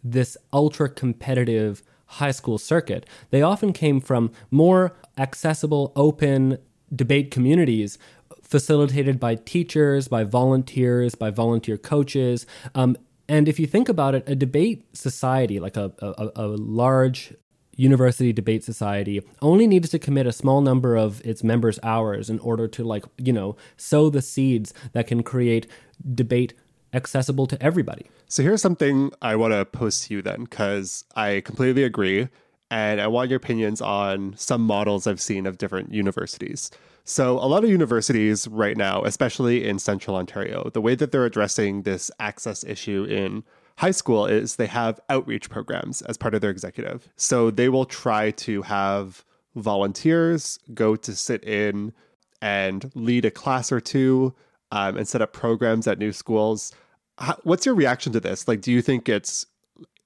this 0.04 0.36
ultra 0.52 0.88
competitive 0.88 1.82
high 2.12 2.30
school 2.30 2.58
circuit. 2.58 3.06
They 3.30 3.42
often 3.42 3.72
came 3.72 4.00
from 4.00 4.32
more 4.50 4.96
accessible, 5.16 5.92
open 5.96 6.58
debate 6.94 7.30
communities 7.30 7.98
facilitated 8.42 9.18
by 9.18 9.34
teachers, 9.34 10.08
by 10.08 10.24
volunteers, 10.24 11.14
by 11.14 11.30
volunteer 11.30 11.78
coaches. 11.78 12.46
Um, 12.74 12.96
and 13.28 13.48
if 13.48 13.58
you 13.58 13.66
think 13.66 13.88
about 13.88 14.14
it, 14.14 14.28
a 14.28 14.34
debate 14.34 14.84
society, 14.94 15.58
like 15.58 15.76
a, 15.78 15.90
a, 16.00 16.30
a 16.36 16.46
large 16.48 17.32
university 17.76 18.32
debate 18.32 18.62
society 18.62 19.22
only 19.40 19.66
needs 19.66 19.88
to 19.88 19.98
commit 19.98 20.26
a 20.26 20.32
small 20.32 20.60
number 20.60 20.96
of 20.96 21.24
its 21.24 21.42
members 21.42 21.78
hours 21.82 22.28
in 22.28 22.38
order 22.40 22.68
to 22.68 22.84
like 22.84 23.04
you 23.16 23.32
know 23.32 23.56
sow 23.78 24.10
the 24.10 24.20
seeds 24.20 24.74
that 24.92 25.06
can 25.06 25.22
create 25.22 25.66
debate 26.14 26.52
accessible 26.92 27.46
to 27.46 27.62
everybody. 27.62 28.06
So 28.28 28.42
here's 28.42 28.62
something 28.62 29.12
I 29.22 29.36
want 29.36 29.52
to 29.52 29.64
post 29.64 30.04
to 30.04 30.14
you 30.14 30.22
then, 30.22 30.44
because 30.44 31.04
I 31.16 31.42
completely 31.44 31.84
agree. 31.84 32.28
And 32.70 33.00
I 33.00 33.06
want 33.06 33.28
your 33.28 33.36
opinions 33.36 33.82
on 33.82 34.34
some 34.36 34.62
models 34.62 35.06
I've 35.06 35.20
seen 35.20 35.46
of 35.46 35.58
different 35.58 35.92
universities. 35.92 36.70
So, 37.04 37.38
a 37.38 37.46
lot 37.46 37.64
of 37.64 37.70
universities 37.70 38.46
right 38.46 38.76
now, 38.76 39.02
especially 39.02 39.68
in 39.68 39.78
central 39.80 40.16
Ontario, 40.16 40.70
the 40.72 40.80
way 40.80 40.94
that 40.94 41.10
they're 41.10 41.26
addressing 41.26 41.82
this 41.82 42.10
access 42.20 42.62
issue 42.62 43.04
in 43.04 43.42
high 43.76 43.90
school 43.90 44.24
is 44.24 44.56
they 44.56 44.66
have 44.66 45.00
outreach 45.08 45.50
programs 45.50 46.02
as 46.02 46.16
part 46.16 46.34
of 46.34 46.40
their 46.40 46.50
executive. 46.50 47.08
So, 47.16 47.50
they 47.50 47.68
will 47.68 47.86
try 47.86 48.30
to 48.30 48.62
have 48.62 49.24
volunteers 49.56 50.60
go 50.72 50.94
to 50.96 51.14
sit 51.14 51.42
in 51.44 51.92
and 52.40 52.90
lead 52.94 53.24
a 53.24 53.30
class 53.30 53.72
or 53.72 53.80
two 53.80 54.34
um, 54.70 54.96
and 54.96 55.06
set 55.06 55.22
up 55.22 55.32
programs 55.32 55.86
at 55.86 55.98
new 55.98 56.12
schools 56.12 56.72
what's 57.42 57.66
your 57.66 57.74
reaction 57.74 58.12
to 58.12 58.20
this? 58.20 58.48
Like, 58.48 58.60
do 58.60 58.72
you 58.72 58.82
think 58.82 59.08
it's 59.08 59.46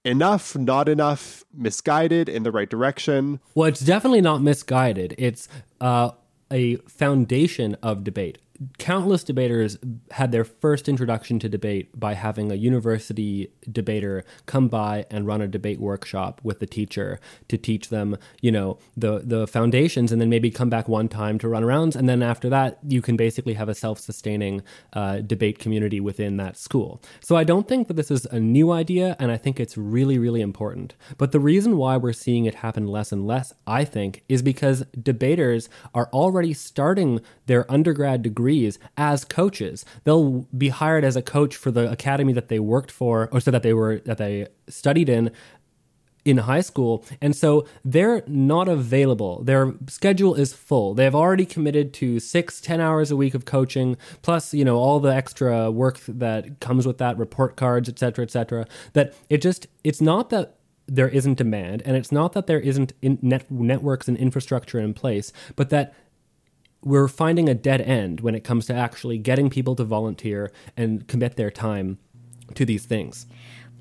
enough, 0.05 0.57
not 0.57 0.89
enough, 0.89 1.45
misguided, 1.55 2.29
in 2.29 2.43
the 2.43 2.53
right 2.53 2.69
direction? 2.69 3.41
Well, 3.55 3.69
it's 3.69 3.81
definitely 3.81 4.21
not 4.21 4.43
misguided. 4.43 5.15
It's 5.19 5.49
uh, 5.81 6.11
a 6.51 6.77
foundation 6.77 7.77
of 7.83 8.05
debate 8.05 8.39
countless 8.79 9.25
debaters 9.25 9.79
had 10.13 10.33
their 10.33 10.45
first 10.45 10.89
introduction 10.89 11.39
to 11.41 11.49
debate 11.49 11.99
by 11.99 12.15
having 12.15 12.51
a 12.51 12.55
university 12.55 13.51
debater 13.71 14.25
come 14.47 14.69
by 14.69 15.05
and 15.11 15.27
run 15.27 15.41
a 15.41 15.49
debate 15.49 15.81
workshop 15.81 16.41
with 16.43 16.61
the 16.61 16.67
teacher 16.67 17.21
to 17.49 17.59
teach 17.59 17.89
them, 17.89 18.17
you 18.41 18.53
know, 18.53 18.79
the 18.97 19.21
the 19.25 19.47
foundations, 19.47 20.13
and 20.13 20.21
then 20.21 20.31
maybe 20.31 20.51
come 20.51 20.71
back 20.71 20.89
one 20.89 21.09
time 21.09 21.39
to 21.39 21.49
run 21.49 21.65
rounds, 21.65 21.97
and 21.97 22.09
then 22.09 22.23
after 22.23 22.49
that, 22.49 22.79
you 22.87 23.03
can 23.03 23.17
basically 23.17 23.55
have 23.55 23.69
a 23.69 23.75
self-sustaining 23.75 24.63
uh, 24.93 25.19
debate 25.19 25.59
community 25.59 26.01
within 26.01 26.37
that 26.37 26.57
school. 26.57 27.03
So 27.21 27.37
I 27.37 27.45
don't 27.45 27.69
think 27.69 27.89
that 27.89 27.95
this 27.95 28.11
is 28.11 28.25
a 28.27 28.41
new 28.41 28.73
idea, 28.73 29.17
and 29.19 29.31
I 29.31 29.37
think 29.37 29.59
it's 29.59 29.77
really, 29.77 30.19
really 30.19 30.41
important. 30.41 30.95
But 31.19 31.33
the 31.33 31.41
reason 31.41 31.77
why 31.77 31.97
we're 31.97 32.13
seeing 32.13 32.47
it 32.47 32.57
happen 32.57 32.87
less 32.87 33.13
and 33.13 33.27
less, 33.27 33.53
I 33.67 33.85
think, 33.85 34.23
is 34.29 34.43
because 34.43 34.85
debaters 35.01 35.69
are 35.93 36.09
already 36.13 36.55
starting 36.55 37.21
their 37.47 37.71
undergrad 37.71 38.23
degree 38.23 38.46
as 38.97 39.25
coaches. 39.25 39.85
They'll 40.05 40.47
be 40.57 40.69
hired 40.69 41.05
as 41.05 41.17
a 41.17 41.23
coach 41.23 41.57
for 41.57 41.71
the 41.71 41.91
academy 41.91 42.33
that 42.33 42.49
they 42.49 42.59
worked 42.59 42.91
for 42.91 43.29
or 43.33 43.41
so 43.41 43.51
that 43.51 43.63
they 43.63 43.75
were 43.75 44.01
that 44.01 44.19
they 44.19 44.49
studied 44.69 45.09
in 45.09 45.31
in 46.25 46.39
high 46.39 46.61
school. 46.61 47.05
And 47.21 47.37
so 47.37 47.67
they're 47.85 48.25
not 48.27 48.69
available. 48.69 49.45
Their 49.45 49.75
schedule 49.89 50.35
is 50.35 50.53
full. 50.53 50.93
They 50.93 51.05
have 51.05 51.15
already 51.15 51.47
committed 51.47 51.95
to 51.95 52.19
six, 52.19 52.61
ten 52.61 52.81
hours 52.81 53.13
a 53.13 53.17
week 53.17 53.35
of 53.35 53.45
coaching, 53.45 53.97
plus, 54.23 54.53
you 54.53 54.65
know, 54.65 54.77
all 54.77 54.99
the 54.99 55.15
extra 55.15 55.71
work 55.71 56.01
that 56.09 56.59
comes 56.59 56.85
with 56.85 56.99
that, 56.99 57.17
report 57.17 57.55
cards, 57.55 57.89
et 57.89 57.99
cetera, 57.99 58.25
et 58.25 58.33
cetera. 58.33 58.67
That 58.93 59.15
it 59.31 59.41
just, 59.41 59.69
it's 59.85 60.01
not 60.01 60.31
that 60.31 60.57
there 60.89 61.09
isn't 61.09 61.39
demand 61.39 61.83
and 61.87 61.97
it's 61.97 62.11
not 62.11 62.33
that 62.33 62.49
there 62.49 62.61
isn't 62.61 62.93
net, 63.03 63.49
networks 63.49 64.09
and 64.09 64.17
infrastructure 64.17 64.81
in 64.81 64.95
place, 64.95 65.33
but 65.55 65.71
that 65.71 65.95
we're 66.87 67.09
finding 67.09 67.49
a 67.49 67.55
dead 67.55 67.81
end 67.81 68.21
when 68.21 68.37
it 68.37 68.45
comes 68.45 68.65
to 68.65 68.73
actually 68.73 69.19
getting 69.19 69.51
people 69.51 69.75
to 69.75 69.83
volunteer 69.83 70.53
and 70.77 71.09
commit 71.09 71.35
their 71.35 71.51
time 71.51 71.99
to 72.55 72.65
these 72.65 72.87
things. 72.87 73.27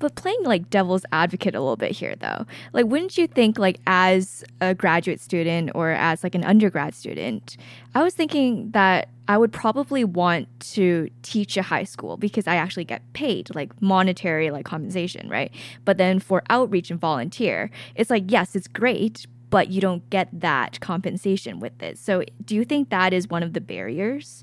But 0.00 0.16
playing 0.16 0.42
like 0.42 0.68
devil's 0.70 1.06
advocate 1.12 1.54
a 1.54 1.60
little 1.60 1.76
bit 1.76 1.92
here 1.92 2.16
though. 2.16 2.44
Like 2.72 2.86
wouldn't 2.86 3.16
you 3.16 3.28
think 3.28 3.60
like 3.60 3.78
as 3.86 4.42
a 4.60 4.74
graduate 4.74 5.20
student 5.20 5.70
or 5.76 5.90
as 5.90 6.24
like 6.24 6.34
an 6.34 6.42
undergrad 6.42 6.96
student, 6.96 7.56
I 7.94 8.02
was 8.02 8.12
thinking 8.12 8.72
that 8.72 9.08
I 9.28 9.38
would 9.38 9.52
probably 9.52 10.02
want 10.02 10.48
to 10.72 11.08
teach 11.22 11.56
a 11.56 11.62
high 11.62 11.84
school 11.84 12.16
because 12.16 12.48
I 12.48 12.56
actually 12.56 12.84
get 12.84 13.02
paid 13.12 13.54
like 13.54 13.80
monetary 13.80 14.50
like 14.50 14.64
compensation, 14.64 15.28
right? 15.28 15.52
But 15.84 15.96
then 15.96 16.18
for 16.18 16.42
outreach 16.50 16.90
and 16.90 17.00
volunteer, 17.00 17.70
it's 17.94 18.10
like 18.10 18.24
yes, 18.26 18.56
it's 18.56 18.66
great, 18.66 19.26
but 19.50 19.68
you 19.68 19.80
don't 19.80 20.08
get 20.10 20.28
that 20.32 20.80
compensation 20.80 21.60
with 21.60 21.82
it. 21.82 21.98
So, 21.98 22.24
do 22.44 22.54
you 22.54 22.64
think 22.64 22.90
that 22.90 23.12
is 23.12 23.28
one 23.28 23.42
of 23.42 23.52
the 23.52 23.60
barriers 23.60 24.42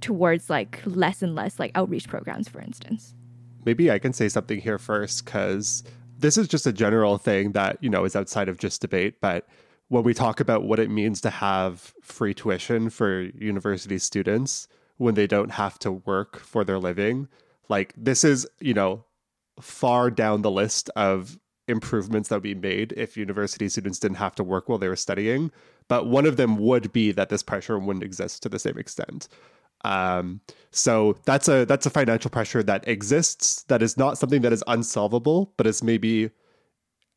towards 0.00 0.50
like 0.50 0.80
less 0.84 1.22
and 1.22 1.34
less 1.34 1.58
like 1.58 1.70
outreach 1.74 2.08
programs, 2.08 2.48
for 2.48 2.60
instance? 2.60 3.14
Maybe 3.64 3.90
I 3.90 3.98
can 3.98 4.12
say 4.12 4.28
something 4.28 4.60
here 4.60 4.78
first 4.78 5.24
because 5.24 5.84
this 6.18 6.36
is 6.36 6.48
just 6.48 6.66
a 6.66 6.72
general 6.72 7.18
thing 7.18 7.52
that, 7.52 7.78
you 7.80 7.90
know, 7.90 8.04
is 8.04 8.16
outside 8.16 8.48
of 8.48 8.58
just 8.58 8.80
debate. 8.80 9.20
But 9.20 9.46
when 9.88 10.04
we 10.04 10.14
talk 10.14 10.40
about 10.40 10.62
what 10.62 10.78
it 10.78 10.90
means 10.90 11.20
to 11.22 11.30
have 11.30 11.92
free 12.02 12.32
tuition 12.32 12.90
for 12.90 13.22
university 13.22 13.98
students 13.98 14.68
when 14.96 15.14
they 15.14 15.26
don't 15.26 15.50
have 15.50 15.78
to 15.80 15.92
work 15.92 16.38
for 16.38 16.64
their 16.64 16.78
living, 16.78 17.28
like 17.68 17.92
this 17.96 18.24
is, 18.24 18.46
you 18.60 18.74
know, 18.74 19.04
far 19.60 20.10
down 20.10 20.42
the 20.42 20.50
list 20.50 20.90
of 20.96 21.38
improvements 21.70 22.28
that 22.28 22.36
would 22.36 22.42
be 22.42 22.54
made 22.54 22.92
if 22.96 23.16
university 23.16 23.68
students 23.68 23.98
didn't 23.98 24.16
have 24.16 24.34
to 24.34 24.44
work 24.44 24.68
while 24.68 24.78
they 24.78 24.88
were 24.88 24.96
studying. 24.96 25.50
But 25.88 26.06
one 26.06 26.26
of 26.26 26.36
them 26.36 26.56
would 26.58 26.92
be 26.92 27.12
that 27.12 27.28
this 27.30 27.42
pressure 27.42 27.78
wouldn't 27.78 28.04
exist 28.04 28.42
to 28.42 28.48
the 28.48 28.58
same 28.58 28.76
extent. 28.76 29.28
Um, 29.82 30.40
so 30.72 31.16
that's 31.24 31.48
a 31.48 31.64
that's 31.64 31.86
a 31.86 31.90
financial 31.90 32.30
pressure 32.30 32.62
that 32.62 32.86
exists. 32.86 33.62
That 33.64 33.82
is 33.82 33.96
not 33.96 34.18
something 34.18 34.42
that 34.42 34.52
is 34.52 34.62
unsolvable, 34.66 35.54
but 35.56 35.66
is 35.66 35.82
maybe 35.82 36.30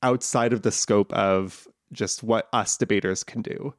outside 0.01 0.53
of 0.53 0.61
the 0.61 0.71
scope 0.71 1.11
of 1.13 1.67
just 1.91 2.23
what 2.23 2.47
us 2.53 2.77
debaters 2.77 3.23
can 3.23 3.41
do. 3.41 3.73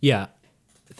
Yeah, 0.00 0.26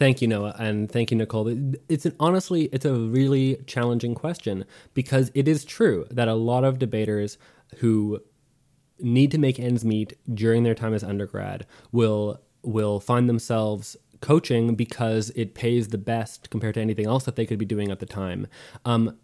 Thank 0.00 0.22
you, 0.22 0.28
Noah, 0.28 0.56
and 0.58 0.90
thank 0.90 1.10
you, 1.10 1.16
Nicole. 1.18 1.74
It's 1.90 2.06
an, 2.06 2.16
honestly, 2.18 2.70
it's 2.72 2.86
a 2.86 2.94
really 2.94 3.58
challenging 3.66 4.14
question 4.14 4.64
because 4.94 5.30
it 5.34 5.46
is 5.46 5.62
true 5.62 6.06
that 6.10 6.26
a 6.26 6.32
lot 6.32 6.64
of 6.64 6.78
debaters 6.78 7.36
who 7.76 8.22
need 8.98 9.30
to 9.32 9.36
make 9.36 9.60
ends 9.60 9.84
meet 9.84 10.14
during 10.32 10.62
their 10.62 10.74
time 10.74 10.94
as 10.94 11.04
undergrad 11.04 11.66
will 11.92 12.40
will 12.62 12.98
find 12.98 13.28
themselves 13.28 13.94
coaching 14.22 14.74
because 14.74 15.32
it 15.36 15.54
pays 15.54 15.88
the 15.88 15.98
best 15.98 16.48
compared 16.48 16.76
to 16.76 16.80
anything 16.80 17.06
else 17.06 17.24
that 17.24 17.36
they 17.36 17.44
could 17.44 17.58
be 17.58 17.66
doing 17.66 17.90
at 17.90 17.98
the 17.98 18.06
time. 18.06 18.46
Um, 18.86 19.18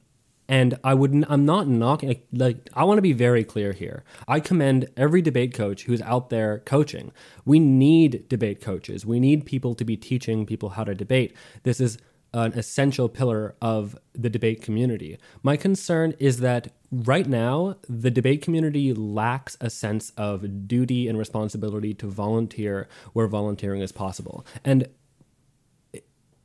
and 0.49 0.79
I 0.85 0.95
would 0.95 1.25
I'm 1.29 1.45
not 1.45 1.69
knocking 1.69 2.09
like, 2.09 2.27
like 2.33 2.71
I 2.75 2.85
want 2.85 2.99
to 2.99 3.03
be 3.03 3.13
very 3.13 3.45
clear 3.45 3.73
here. 3.73 4.05
I 4.29 4.41
commend 4.41 4.89
every 4.97 5.23
debate 5.23 5.55
coach 5.55 5.85
who's 5.85 6.03
out 6.03 6.31
there 6.31 6.61
coaching. 6.61 7.13
We 7.45 7.59
need 7.59 8.29
debate 8.29 8.61
coaches. 8.61 9.05
We 9.05 9.21
need 9.21 9.47
people 9.47 9.75
to 9.75 9.85
be 9.85 9.97
teaching 9.97 10.47
people 10.47 10.71
how 10.71 10.85
to 10.85 10.95
debate. 10.95 11.35
This 11.63 11.81
is 11.81 11.99
an 12.33 12.53
essential 12.53 13.09
pillar 13.09 13.55
of 13.63 13.97
the 14.15 14.29
debate 14.29 14.61
community. 14.61 15.19
My 15.43 15.57
concern 15.57 16.15
is 16.19 16.39
that 16.41 16.69
right 16.93 17.27
now 17.27 17.77
the 17.89 18.11
debate 18.11 18.43
community 18.43 18.93
lacks 18.93 19.57
a 19.61 19.71
sense 19.71 20.11
of 20.17 20.69
duty 20.69 21.09
and 21.09 21.19
responsibility 21.19 21.95
to 21.95 22.07
volunteer 22.09 22.89
where 23.15 23.27
volunteering 23.27 23.81
is 23.81 23.93
possible. 23.93 24.45
And 24.65 24.89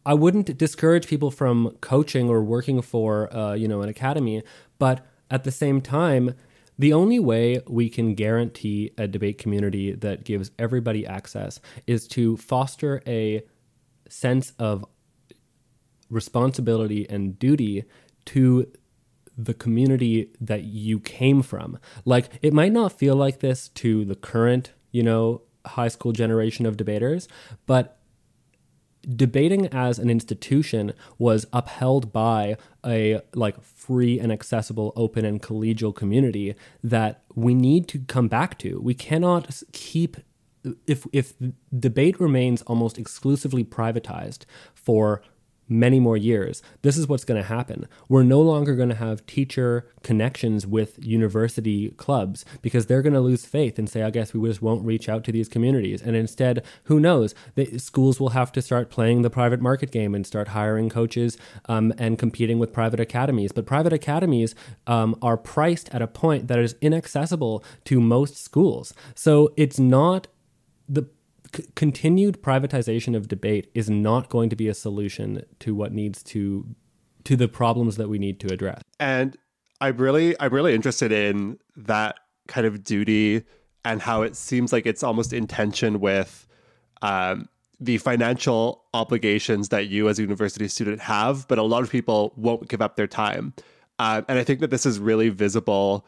I 0.06 0.14
wouldn't 0.14 0.58
discourage 0.58 1.08
people 1.08 1.32
from 1.32 1.78
coaching 1.82 2.30
or 2.30 2.44
working 2.44 2.82
for 2.82 3.34
uh, 3.36 3.54
you 3.54 3.68
know 3.68 3.82
an 3.82 3.90
academy, 3.90 4.44
but 4.80 5.06
at 5.30 5.44
the 5.44 5.52
same 5.52 5.82
time, 5.82 6.36
the 6.78 6.94
only 6.94 7.20
way 7.20 7.62
we 7.68 7.90
can 7.90 8.16
guarantee 8.16 8.92
a 8.98 9.08
debate 9.08 9.38
community 9.38 9.94
that 9.94 10.24
gives 10.24 10.52
everybody 10.58 11.06
access 11.06 11.60
is 11.86 12.08
to 12.10 12.38
foster 12.38 13.02
a 13.06 13.44
sense 14.10 14.54
of 14.60 14.84
responsibility 16.10 17.08
and 17.10 17.40
duty 17.40 17.86
to 18.26 18.68
the 19.38 19.54
community 19.54 20.30
that 20.42 20.64
you 20.64 21.00
came 21.00 21.42
from. 21.42 21.80
Like 22.04 22.30
it 22.42 22.54
might 22.54 22.72
not 22.72 22.98
feel 22.98 23.16
like 23.16 23.40
this 23.40 23.70
to 23.70 24.04
the 24.04 24.16
current, 24.16 24.72
you 24.92 25.04
know, 25.04 25.44
high 25.66 25.88
school 25.88 26.12
generation 26.12 26.66
of 26.66 26.78
debaters, 26.78 27.28
but 27.66 28.01
debating 29.02 29.68
as 29.68 30.00
an 30.00 30.10
institution 30.10 30.94
was 31.18 31.46
upheld 31.54 32.12
by 32.12 32.58
a 32.86 33.22
like 33.34 33.62
free 33.62 34.20
and 34.20 34.32
accessible 34.32 34.94
open 34.96 35.26
and 35.26 35.42
collegial 35.42 35.96
community 35.96 36.56
that 36.84 37.24
we 37.36 37.54
need 37.54 37.88
to 37.88 38.00
come 38.00 38.28
back 38.28 38.58
to. 38.60 38.80
We 38.80 38.94
cannot 38.94 39.62
keep 39.72 40.18
if 40.86 41.08
if 41.12 41.34
debate 41.78 42.20
remains 42.20 42.62
almost 42.64 42.98
exclusively 42.98 43.64
privatized 43.64 44.46
for 44.76 45.22
many 45.72 46.00
more 46.00 46.18
years, 46.18 46.62
this 46.82 46.98
is 46.98 47.08
what's 47.08 47.24
going 47.24 47.42
to 47.42 47.48
happen. 47.48 47.88
We're 48.10 48.24
no 48.24 48.42
longer 48.42 48.76
going 48.76 48.90
to 48.90 48.96
have 48.96 49.26
teacher 49.26 49.88
connections 50.04 50.68
with 50.68 51.04
university 51.04 51.92
clubs 51.92 52.44
because 52.62 52.86
they're 52.86 53.02
going 53.02 53.14
to 53.14 53.22
lose 53.22 53.46
faith 53.46 53.80
and 53.80 53.90
say, 53.90 54.04
I 54.04 54.10
guess 54.10 54.34
we 54.34 54.48
just 54.48 54.62
won't 54.62 54.86
reach 54.86 55.08
out 55.08 55.24
to 55.24 55.32
these 55.32 55.48
communities. 55.48 56.02
And 56.02 56.16
instead, 56.16 56.64
who 56.84 57.00
knows? 57.00 57.34
The 57.56 57.78
schools 57.80 58.20
will 58.20 58.30
have 58.30 58.52
to 58.52 58.62
start 58.62 58.90
playing 58.90 59.22
the 59.22 59.30
private 59.30 59.62
market 59.62 59.92
game 59.92 60.14
and 60.14 60.28
start 60.28 60.50
hiring 60.50 60.90
coaches 60.90 61.38
um, 61.70 61.94
and 61.98 62.20
competing 62.20 62.60
with 62.60 62.74
private 62.74 63.00
academies. 63.00 63.54
But 63.54 63.66
private 63.66 63.94
academies 63.94 64.54
um, 64.88 65.18
are 65.22 65.38
priced 65.38 65.94
at 65.96 66.02
a 66.02 66.08
point 66.08 66.50
that 66.50 66.60
is 66.60 66.76
inaccessible 66.82 67.64
to 67.86 68.02
most 68.02 68.36
schools. 68.36 68.94
So 69.16 69.54
it's 69.56 69.80
not 69.80 70.28
the 70.90 71.08
c- 71.56 71.66
continued 71.76 72.42
privatization 72.42 73.16
of 73.16 73.28
debate 73.28 73.70
is 73.74 73.90
not 73.90 74.30
going 74.30 74.50
to 74.50 74.56
be 74.56 74.68
a 74.68 74.74
solution 74.74 75.44
to 75.60 75.76
what 75.76 75.92
needs 75.92 76.24
to 76.24 76.76
to 77.24 77.36
the 77.36 77.48
problems 77.48 77.98
that 77.98 78.10
we 78.10 78.18
need 78.18 78.40
to 78.40 78.52
address. 78.52 78.82
And 79.00 79.38
I'm 79.80 79.98
really 79.98 80.36
I'm 80.40 80.54
really 80.54 80.74
interested 80.74 81.12
in 81.12 81.60
that 81.76 82.16
kind 82.48 82.66
of 82.66 82.84
duty 82.84 83.44
and 83.84 84.02
how 84.02 84.22
it 84.22 84.36
seems 84.36 84.72
like 84.72 84.86
it's 84.86 85.04
almost 85.04 85.34
in 85.34 85.48
tension 85.48 86.00
with 86.00 86.48
um, 87.02 87.50
the 87.80 87.98
financial 87.98 88.84
obligations 88.94 89.70
that 89.70 89.88
you 89.88 90.08
as 90.08 90.20
a 90.20 90.22
university 90.22 90.68
student 90.68 91.02
have, 91.02 91.48
but 91.48 91.58
a 91.58 91.64
lot 91.64 91.82
of 91.82 91.90
people 91.90 92.32
won't 92.36 92.68
give 92.68 92.82
up 92.82 92.96
their 92.96 93.08
time. 93.08 93.54
Uh, 93.98 94.22
and 94.28 94.38
I 94.38 94.44
think 94.44 94.60
that 94.60 94.70
this 94.70 94.86
is 94.86 95.00
really 95.00 95.30
visible 95.30 96.06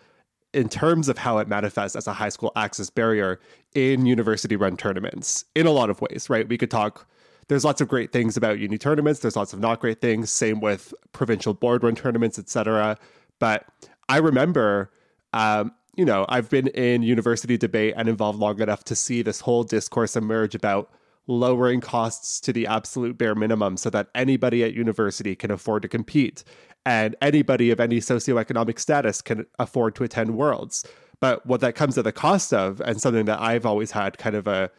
in 0.53 0.69
terms 0.69 1.09
of 1.09 1.17
how 1.17 1.39
it 1.39 1.47
manifests 1.47 1.95
as 1.95 2.07
a 2.07 2.13
high 2.13 2.29
school 2.29 2.51
access 2.55 2.89
barrier 2.89 3.39
in 3.73 4.05
university 4.05 4.55
run 4.55 4.77
tournaments 4.77 5.45
in 5.55 5.65
a 5.65 5.71
lot 5.71 5.89
of 5.89 5.99
ways, 6.01 6.29
right? 6.29 6.47
We 6.47 6.57
could 6.57 6.71
talk, 6.71 7.07
there's 7.47 7.65
lots 7.65 7.81
of 7.81 7.87
great 7.87 8.11
things 8.11 8.37
about 8.37 8.59
uni 8.59 8.77
tournaments, 8.77 9.21
there's 9.21 9.35
lots 9.35 9.53
of 9.53 9.59
not 9.59 9.79
great 9.79 9.99
things, 9.99 10.31
same 10.31 10.59
with 10.59 10.93
provincial 11.11 11.53
board 11.53 11.83
run 11.83 11.95
tournaments, 11.95 12.37
etc. 12.37 12.97
But 13.39 13.65
I 14.09 14.17
remember, 14.17 14.91
um, 15.33 15.73
you 15.95 16.05
know, 16.05 16.25
I've 16.29 16.49
been 16.49 16.67
in 16.67 17.03
university 17.03 17.57
debate 17.57 17.95
and 17.97 18.07
involved 18.07 18.39
long 18.39 18.59
enough 18.61 18.83
to 18.85 18.95
see 18.95 19.21
this 19.21 19.41
whole 19.41 19.63
discourse 19.63 20.15
emerge 20.15 20.55
about 20.55 20.91
lowering 21.27 21.79
costs 21.79 22.39
to 22.41 22.51
the 22.51 22.67
absolute 22.67 23.17
bare 23.17 23.35
minimum 23.35 23.77
so 23.77 23.89
that 23.89 24.09
anybody 24.13 24.63
at 24.63 24.73
university 24.73 25.35
can 25.35 25.51
afford 25.51 25.81
to 25.81 25.87
compete 25.87 26.43
and 26.85 27.15
anybody 27.21 27.71
of 27.71 27.79
any 27.79 27.99
socioeconomic 27.99 28.79
status 28.79 29.21
can 29.21 29.45
afford 29.59 29.95
to 29.95 30.03
attend 30.03 30.35
worlds. 30.35 30.85
But 31.19 31.45
what 31.45 31.61
that 31.61 31.75
comes 31.75 31.97
at 31.97 32.03
the 32.03 32.11
cost 32.11 32.53
of, 32.53 32.81
and 32.81 32.99
something 33.01 33.25
that 33.25 33.39
I've 33.39 33.65
always 33.65 33.91
had 33.91 34.17
kind 34.17 34.35
of 34.35 34.47
a 34.47 34.69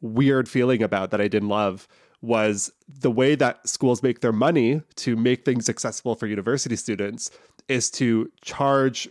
weird 0.00 0.48
feeling 0.48 0.82
about 0.82 1.12
that 1.12 1.20
I 1.20 1.28
didn't 1.28 1.48
love, 1.48 1.86
was 2.20 2.72
the 2.88 3.10
way 3.10 3.34
that 3.34 3.68
schools 3.68 4.02
make 4.02 4.20
their 4.20 4.32
money 4.32 4.82
to 4.96 5.16
make 5.16 5.44
things 5.44 5.68
accessible 5.68 6.14
for 6.14 6.26
university 6.26 6.76
students 6.76 7.30
is 7.68 7.90
to 7.90 8.30
charge 8.42 9.08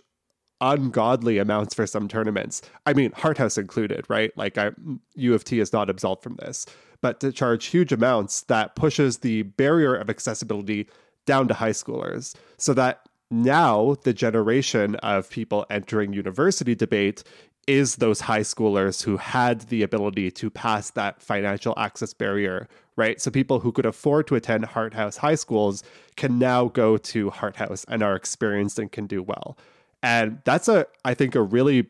ungodly 0.61 1.37
amounts 1.37 1.73
for 1.73 1.87
some 1.87 2.07
tournaments. 2.07 2.61
I 2.85 2.93
mean, 2.93 3.11
Hart 3.13 3.37
House 3.37 3.57
included, 3.57 4.05
right? 4.09 4.31
Like 4.37 4.57
I, 4.57 4.71
U 5.15 5.33
of 5.33 5.43
T 5.43 5.59
is 5.59 5.73
not 5.73 5.89
absolved 5.89 6.23
from 6.23 6.35
this, 6.37 6.65
but 7.01 7.19
to 7.21 7.31
charge 7.31 7.65
huge 7.65 7.91
amounts 7.91 8.43
that 8.43 8.75
pushes 8.75 9.19
the 9.19 9.41
barrier 9.43 9.95
of 9.95 10.09
accessibility 10.09 10.87
down 11.25 11.47
to 11.47 11.53
high 11.53 11.71
schoolers 11.71 12.35
so 12.57 12.73
that 12.73 13.07
now 13.29 13.95
the 14.03 14.13
generation 14.13 14.95
of 14.95 15.29
people 15.29 15.65
entering 15.69 16.13
university 16.13 16.75
debate 16.75 17.23
is 17.67 17.97
those 17.97 18.21
high 18.21 18.41
schoolers 18.41 19.03
who 19.03 19.17
had 19.17 19.61
the 19.69 19.83
ability 19.83 20.31
to 20.31 20.49
pass 20.49 20.89
that 20.91 21.21
financial 21.21 21.73
access 21.77 22.13
barrier, 22.13 22.67
right? 22.95 23.21
So 23.21 23.29
people 23.31 23.59
who 23.59 23.71
could 23.71 23.85
afford 23.85 24.27
to 24.27 24.35
attend 24.35 24.65
Hart 24.65 24.93
House 24.93 25.17
high 25.17 25.35
schools 25.35 25.83
can 26.17 26.39
now 26.39 26.67
go 26.67 26.97
to 26.97 27.29
Hart 27.29 27.55
House 27.55 27.85
and 27.87 28.01
are 28.01 28.15
experienced 28.15 28.79
and 28.79 28.91
can 28.91 29.05
do 29.05 29.21
well. 29.21 29.57
And 30.03 30.39
that's 30.43 30.67
a 30.67 30.87
I 31.05 31.13
think 31.13 31.35
a 31.35 31.41
really 31.41 31.87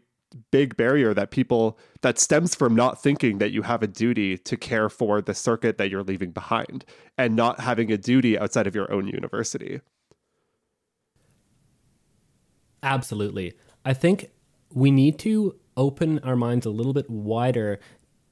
big 0.51 0.77
barrier 0.77 1.13
that 1.13 1.31
people 1.31 1.77
that 2.01 2.19
stems 2.19 2.55
from 2.55 2.75
not 2.75 3.01
thinking 3.01 3.37
that 3.39 3.51
you 3.51 3.63
have 3.63 3.83
a 3.83 3.87
duty 3.87 4.37
to 4.37 4.57
care 4.57 4.89
for 4.89 5.21
the 5.21 5.33
circuit 5.33 5.77
that 5.77 5.89
you're 5.89 6.03
leaving 6.03 6.31
behind 6.31 6.85
and 7.17 7.35
not 7.35 7.59
having 7.59 7.91
a 7.91 7.97
duty 7.97 8.37
outside 8.37 8.67
of 8.67 8.75
your 8.75 8.91
own 8.91 9.07
university. 9.07 9.81
Absolutely. 12.83 13.53
I 13.85 13.93
think 13.93 14.31
we 14.73 14.91
need 14.91 15.19
to 15.19 15.55
open 15.77 16.19
our 16.19 16.35
minds 16.35 16.65
a 16.65 16.69
little 16.69 16.93
bit 16.93 17.09
wider 17.09 17.79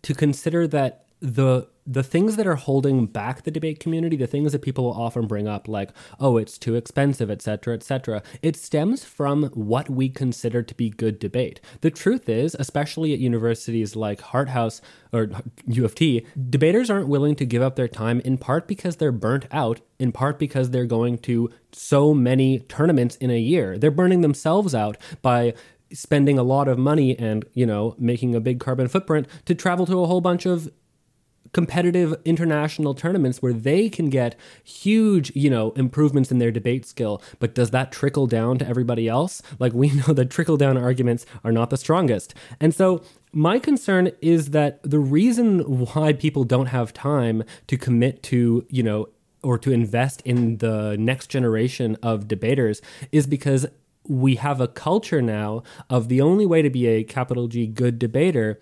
to 0.01 0.13
consider 0.13 0.67
that 0.67 1.05
the 1.19 1.67
the 1.89 2.03
things 2.03 2.35
that 2.35 2.45
are 2.45 2.55
holding 2.55 3.07
back 3.07 3.43
the 3.43 3.51
debate 3.51 3.79
community, 3.79 4.15
the 4.15 4.27
things 4.27 4.51
that 4.51 4.61
people 4.61 4.93
often 4.93 5.25
bring 5.25 5.47
up, 5.47 5.67
like, 5.67 5.89
oh, 6.19 6.37
it's 6.37 6.59
too 6.59 6.75
expensive, 6.75 7.31
etc., 7.31 7.73
etc., 7.73 8.21
it 8.43 8.55
stems 8.55 9.03
from 9.03 9.45
what 9.55 9.89
we 9.89 10.07
consider 10.07 10.61
to 10.61 10.75
be 10.75 10.91
good 10.91 11.17
debate. 11.17 11.59
The 11.81 11.89
truth 11.89 12.29
is, 12.29 12.55
especially 12.59 13.11
at 13.13 13.19
universities 13.19 13.95
like 13.95 14.21
Hart 14.21 14.49
House 14.49 14.81
or 15.11 15.31
U 15.65 15.83
of 15.83 15.95
T, 15.95 16.27
debaters 16.49 16.91
aren't 16.91 17.07
willing 17.07 17.35
to 17.37 17.45
give 17.45 17.63
up 17.63 17.75
their 17.75 17.87
time 17.87 18.19
in 18.19 18.37
part 18.37 18.67
because 18.67 18.97
they're 18.97 19.11
burnt 19.11 19.47
out, 19.51 19.81
in 19.97 20.11
part 20.11 20.37
because 20.37 20.69
they're 20.69 20.85
going 20.85 21.17
to 21.19 21.49
so 21.71 22.13
many 22.13 22.59
tournaments 22.59 23.15
in 23.15 23.31
a 23.31 23.39
year. 23.39 23.79
They're 23.79 23.89
burning 23.89 24.21
themselves 24.21 24.75
out 24.75 24.95
by 25.23 25.55
spending 25.91 26.37
a 26.37 26.43
lot 26.43 26.67
of 26.67 26.77
money 26.77 27.17
and, 27.17 27.45
you 27.53 27.65
know, 27.65 27.95
making 27.97 28.35
a 28.35 28.39
big 28.39 28.59
carbon 28.59 28.87
footprint 28.87 29.27
to 29.45 29.55
travel 29.55 29.87
to 29.87 30.03
a 30.03 30.05
whole 30.05 30.21
bunch 30.21 30.45
of 30.45 30.69
competitive 31.53 32.15
international 32.25 32.93
tournaments 32.93 33.41
where 33.41 33.53
they 33.53 33.89
can 33.89 34.09
get 34.09 34.35
huge, 34.63 35.35
you 35.35 35.49
know, 35.49 35.71
improvements 35.71 36.31
in 36.31 36.37
their 36.37 36.51
debate 36.51 36.85
skill. 36.85 37.21
But 37.39 37.55
does 37.55 37.71
that 37.71 37.91
trickle 37.91 38.27
down 38.27 38.57
to 38.59 38.67
everybody 38.67 39.07
else? 39.07 39.41
Like 39.59 39.73
we 39.73 39.89
know 40.07 40.13
that 40.13 40.29
trickle 40.29 40.57
down 40.57 40.77
arguments 40.77 41.25
are 41.43 41.51
not 41.51 41.69
the 41.69 41.77
strongest. 41.77 42.33
And 42.59 42.73
so 42.73 43.01
my 43.31 43.59
concern 43.59 44.11
is 44.21 44.51
that 44.51 44.81
the 44.83 44.99
reason 44.99 45.59
why 45.85 46.13
people 46.13 46.43
don't 46.43 46.67
have 46.67 46.93
time 46.93 47.43
to 47.67 47.77
commit 47.77 48.23
to, 48.23 48.65
you 48.69 48.83
know, 48.83 49.07
or 49.41 49.57
to 49.57 49.71
invest 49.71 50.21
in 50.25 50.57
the 50.57 50.97
next 50.99 51.27
generation 51.27 51.95
of 52.03 52.27
debaters 52.27 52.81
is 53.11 53.25
because 53.25 53.65
we 54.07 54.35
have 54.35 54.59
a 54.59 54.67
culture 54.67 55.21
now 55.21 55.63
of 55.89 56.09
the 56.09 56.19
only 56.19 56.45
way 56.45 56.61
to 56.61 56.69
be 56.69 56.87
a 56.87 57.03
capital 57.03 57.47
G 57.47 57.67
good 57.67 57.99
debater 57.99 58.59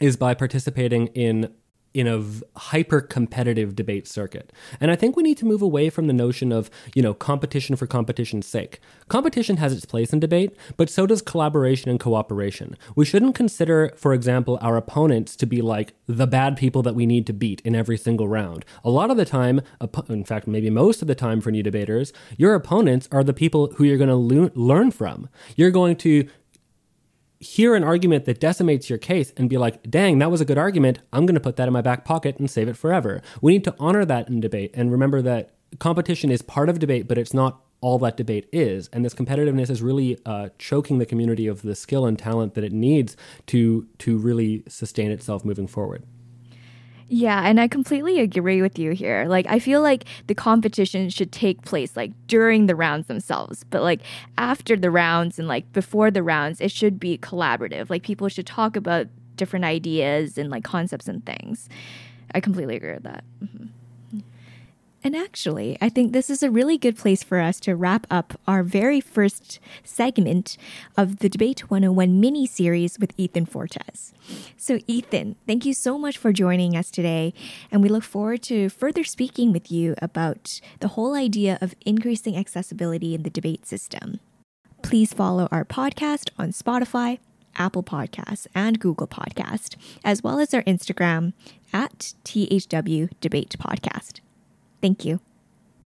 is 0.00 0.16
by 0.16 0.34
participating 0.34 1.06
in 1.08 1.52
in 1.94 2.08
a 2.08 2.22
hyper 2.58 3.00
competitive 3.00 3.76
debate 3.76 4.08
circuit. 4.08 4.52
And 4.80 4.90
I 4.90 4.96
think 4.96 5.16
we 5.16 5.22
need 5.22 5.38
to 5.38 5.46
move 5.46 5.62
away 5.62 5.88
from 5.90 6.08
the 6.08 6.12
notion 6.12 6.50
of, 6.50 6.68
you 6.94 7.00
know, 7.02 7.14
competition 7.14 7.76
for 7.76 7.86
competition's 7.86 8.46
sake. 8.46 8.80
Competition 9.08 9.58
has 9.58 9.72
its 9.72 9.84
place 9.84 10.12
in 10.12 10.18
debate, 10.18 10.56
but 10.76 10.90
so 10.90 11.06
does 11.06 11.22
collaboration 11.22 11.90
and 11.90 12.00
cooperation. 12.00 12.76
We 12.96 13.04
shouldn't 13.04 13.36
consider, 13.36 13.92
for 13.96 14.12
example, 14.12 14.58
our 14.60 14.76
opponents 14.76 15.36
to 15.36 15.46
be 15.46 15.62
like 15.62 15.94
the 16.08 16.26
bad 16.26 16.56
people 16.56 16.82
that 16.82 16.96
we 16.96 17.06
need 17.06 17.26
to 17.28 17.32
beat 17.32 17.60
in 17.60 17.76
every 17.76 17.96
single 17.96 18.26
round. 18.26 18.64
A 18.82 18.90
lot 18.90 19.10
of 19.10 19.16
the 19.16 19.24
time, 19.24 19.60
in 20.08 20.24
fact, 20.24 20.48
maybe 20.48 20.70
most 20.70 21.00
of 21.00 21.06
the 21.06 21.14
time 21.14 21.40
for 21.40 21.52
new 21.52 21.62
debaters, 21.62 22.12
your 22.36 22.54
opponents 22.54 23.08
are 23.12 23.22
the 23.22 23.32
people 23.32 23.68
who 23.76 23.84
you're 23.84 23.98
going 23.98 24.08
to 24.08 24.50
learn 24.60 24.90
from. 24.90 25.28
You're 25.54 25.70
going 25.70 25.94
to 25.96 26.28
hear 27.44 27.74
an 27.74 27.84
argument 27.84 28.24
that 28.24 28.40
decimates 28.40 28.88
your 28.88 28.98
case 28.98 29.32
and 29.36 29.50
be 29.50 29.58
like, 29.58 29.88
dang, 29.90 30.18
that 30.18 30.30
was 30.30 30.40
a 30.40 30.44
good 30.44 30.58
argument. 30.58 30.98
I'm 31.12 31.26
going 31.26 31.34
to 31.34 31.40
put 31.40 31.56
that 31.56 31.68
in 31.68 31.72
my 31.72 31.82
back 31.82 32.04
pocket 32.04 32.38
and 32.38 32.50
save 32.50 32.68
it 32.68 32.76
forever. 32.76 33.22
We 33.40 33.52
need 33.52 33.64
to 33.64 33.74
honor 33.78 34.04
that 34.04 34.28
in 34.28 34.40
debate 34.40 34.70
and 34.74 34.90
remember 34.90 35.20
that 35.22 35.50
competition 35.78 36.30
is 36.30 36.42
part 36.42 36.68
of 36.68 36.78
debate, 36.78 37.06
but 37.06 37.18
it's 37.18 37.34
not 37.34 37.60
all 37.80 37.98
that 37.98 38.16
debate 38.16 38.48
is. 38.50 38.88
And 38.92 39.04
this 39.04 39.14
competitiveness 39.14 39.68
is 39.68 39.82
really 39.82 40.18
uh, 40.24 40.48
choking 40.58 40.98
the 40.98 41.06
community 41.06 41.46
of 41.46 41.62
the 41.62 41.74
skill 41.74 42.06
and 42.06 42.18
talent 42.18 42.54
that 42.54 42.64
it 42.64 42.72
needs 42.72 43.16
to 43.48 43.86
to 43.98 44.16
really 44.16 44.64
sustain 44.68 45.10
itself 45.10 45.44
moving 45.44 45.66
forward. 45.66 46.04
Yeah, 47.08 47.42
and 47.44 47.60
I 47.60 47.68
completely 47.68 48.20
agree 48.20 48.62
with 48.62 48.78
you 48.78 48.92
here. 48.92 49.26
Like 49.28 49.46
I 49.48 49.58
feel 49.58 49.82
like 49.82 50.04
the 50.26 50.34
competition 50.34 51.10
should 51.10 51.32
take 51.32 51.62
place 51.62 51.96
like 51.96 52.12
during 52.26 52.66
the 52.66 52.74
rounds 52.74 53.06
themselves, 53.08 53.64
but 53.70 53.82
like 53.82 54.00
after 54.38 54.74
the 54.76 54.90
rounds 54.90 55.38
and 55.38 55.46
like 55.46 55.70
before 55.72 56.10
the 56.10 56.22
rounds, 56.22 56.60
it 56.60 56.70
should 56.70 56.98
be 56.98 57.18
collaborative. 57.18 57.90
Like 57.90 58.02
people 58.02 58.28
should 58.28 58.46
talk 58.46 58.74
about 58.74 59.06
different 59.36 59.64
ideas 59.64 60.38
and 60.38 60.50
like 60.50 60.64
concepts 60.64 61.06
and 61.08 61.24
things. 61.26 61.68
I 62.34 62.40
completely 62.40 62.76
agree 62.76 62.94
with 62.94 63.04
that. 63.04 63.24
Mm-hmm. 63.42 63.66
And 65.04 65.14
actually, 65.14 65.76
I 65.82 65.90
think 65.90 66.12
this 66.12 66.30
is 66.30 66.42
a 66.42 66.50
really 66.50 66.78
good 66.78 66.96
place 66.96 67.22
for 67.22 67.38
us 67.38 67.60
to 67.60 67.76
wrap 67.76 68.06
up 68.10 68.40
our 68.48 68.62
very 68.62 69.02
first 69.02 69.60
segment 69.84 70.56
of 70.96 71.18
the 71.18 71.28
Debate 71.28 71.70
101 71.70 72.18
mini 72.18 72.46
series 72.46 72.98
with 72.98 73.12
Ethan 73.18 73.44
Fortes. 73.44 74.14
So, 74.56 74.78
Ethan, 74.86 75.36
thank 75.46 75.66
you 75.66 75.74
so 75.74 75.98
much 75.98 76.16
for 76.16 76.32
joining 76.32 76.74
us 76.74 76.90
today. 76.90 77.34
And 77.70 77.82
we 77.82 77.90
look 77.90 78.02
forward 78.02 78.42
to 78.44 78.70
further 78.70 79.04
speaking 79.04 79.52
with 79.52 79.70
you 79.70 79.94
about 80.00 80.58
the 80.80 80.88
whole 80.88 81.14
idea 81.14 81.58
of 81.60 81.74
increasing 81.84 82.34
accessibility 82.34 83.14
in 83.14 83.24
the 83.24 83.30
debate 83.30 83.66
system. 83.66 84.20
Please 84.80 85.12
follow 85.12 85.48
our 85.52 85.66
podcast 85.66 86.30
on 86.38 86.48
Spotify, 86.52 87.18
Apple 87.56 87.82
Podcasts, 87.82 88.46
and 88.54 88.80
Google 88.80 89.06
Podcast, 89.06 89.76
as 90.02 90.22
well 90.22 90.38
as 90.38 90.54
our 90.54 90.62
Instagram 90.62 91.34
at 91.74 92.14
THW 92.24 93.10
Debate 93.20 93.56
Podcast. 93.58 94.20
Thank 94.84 95.06
you. 95.06 95.18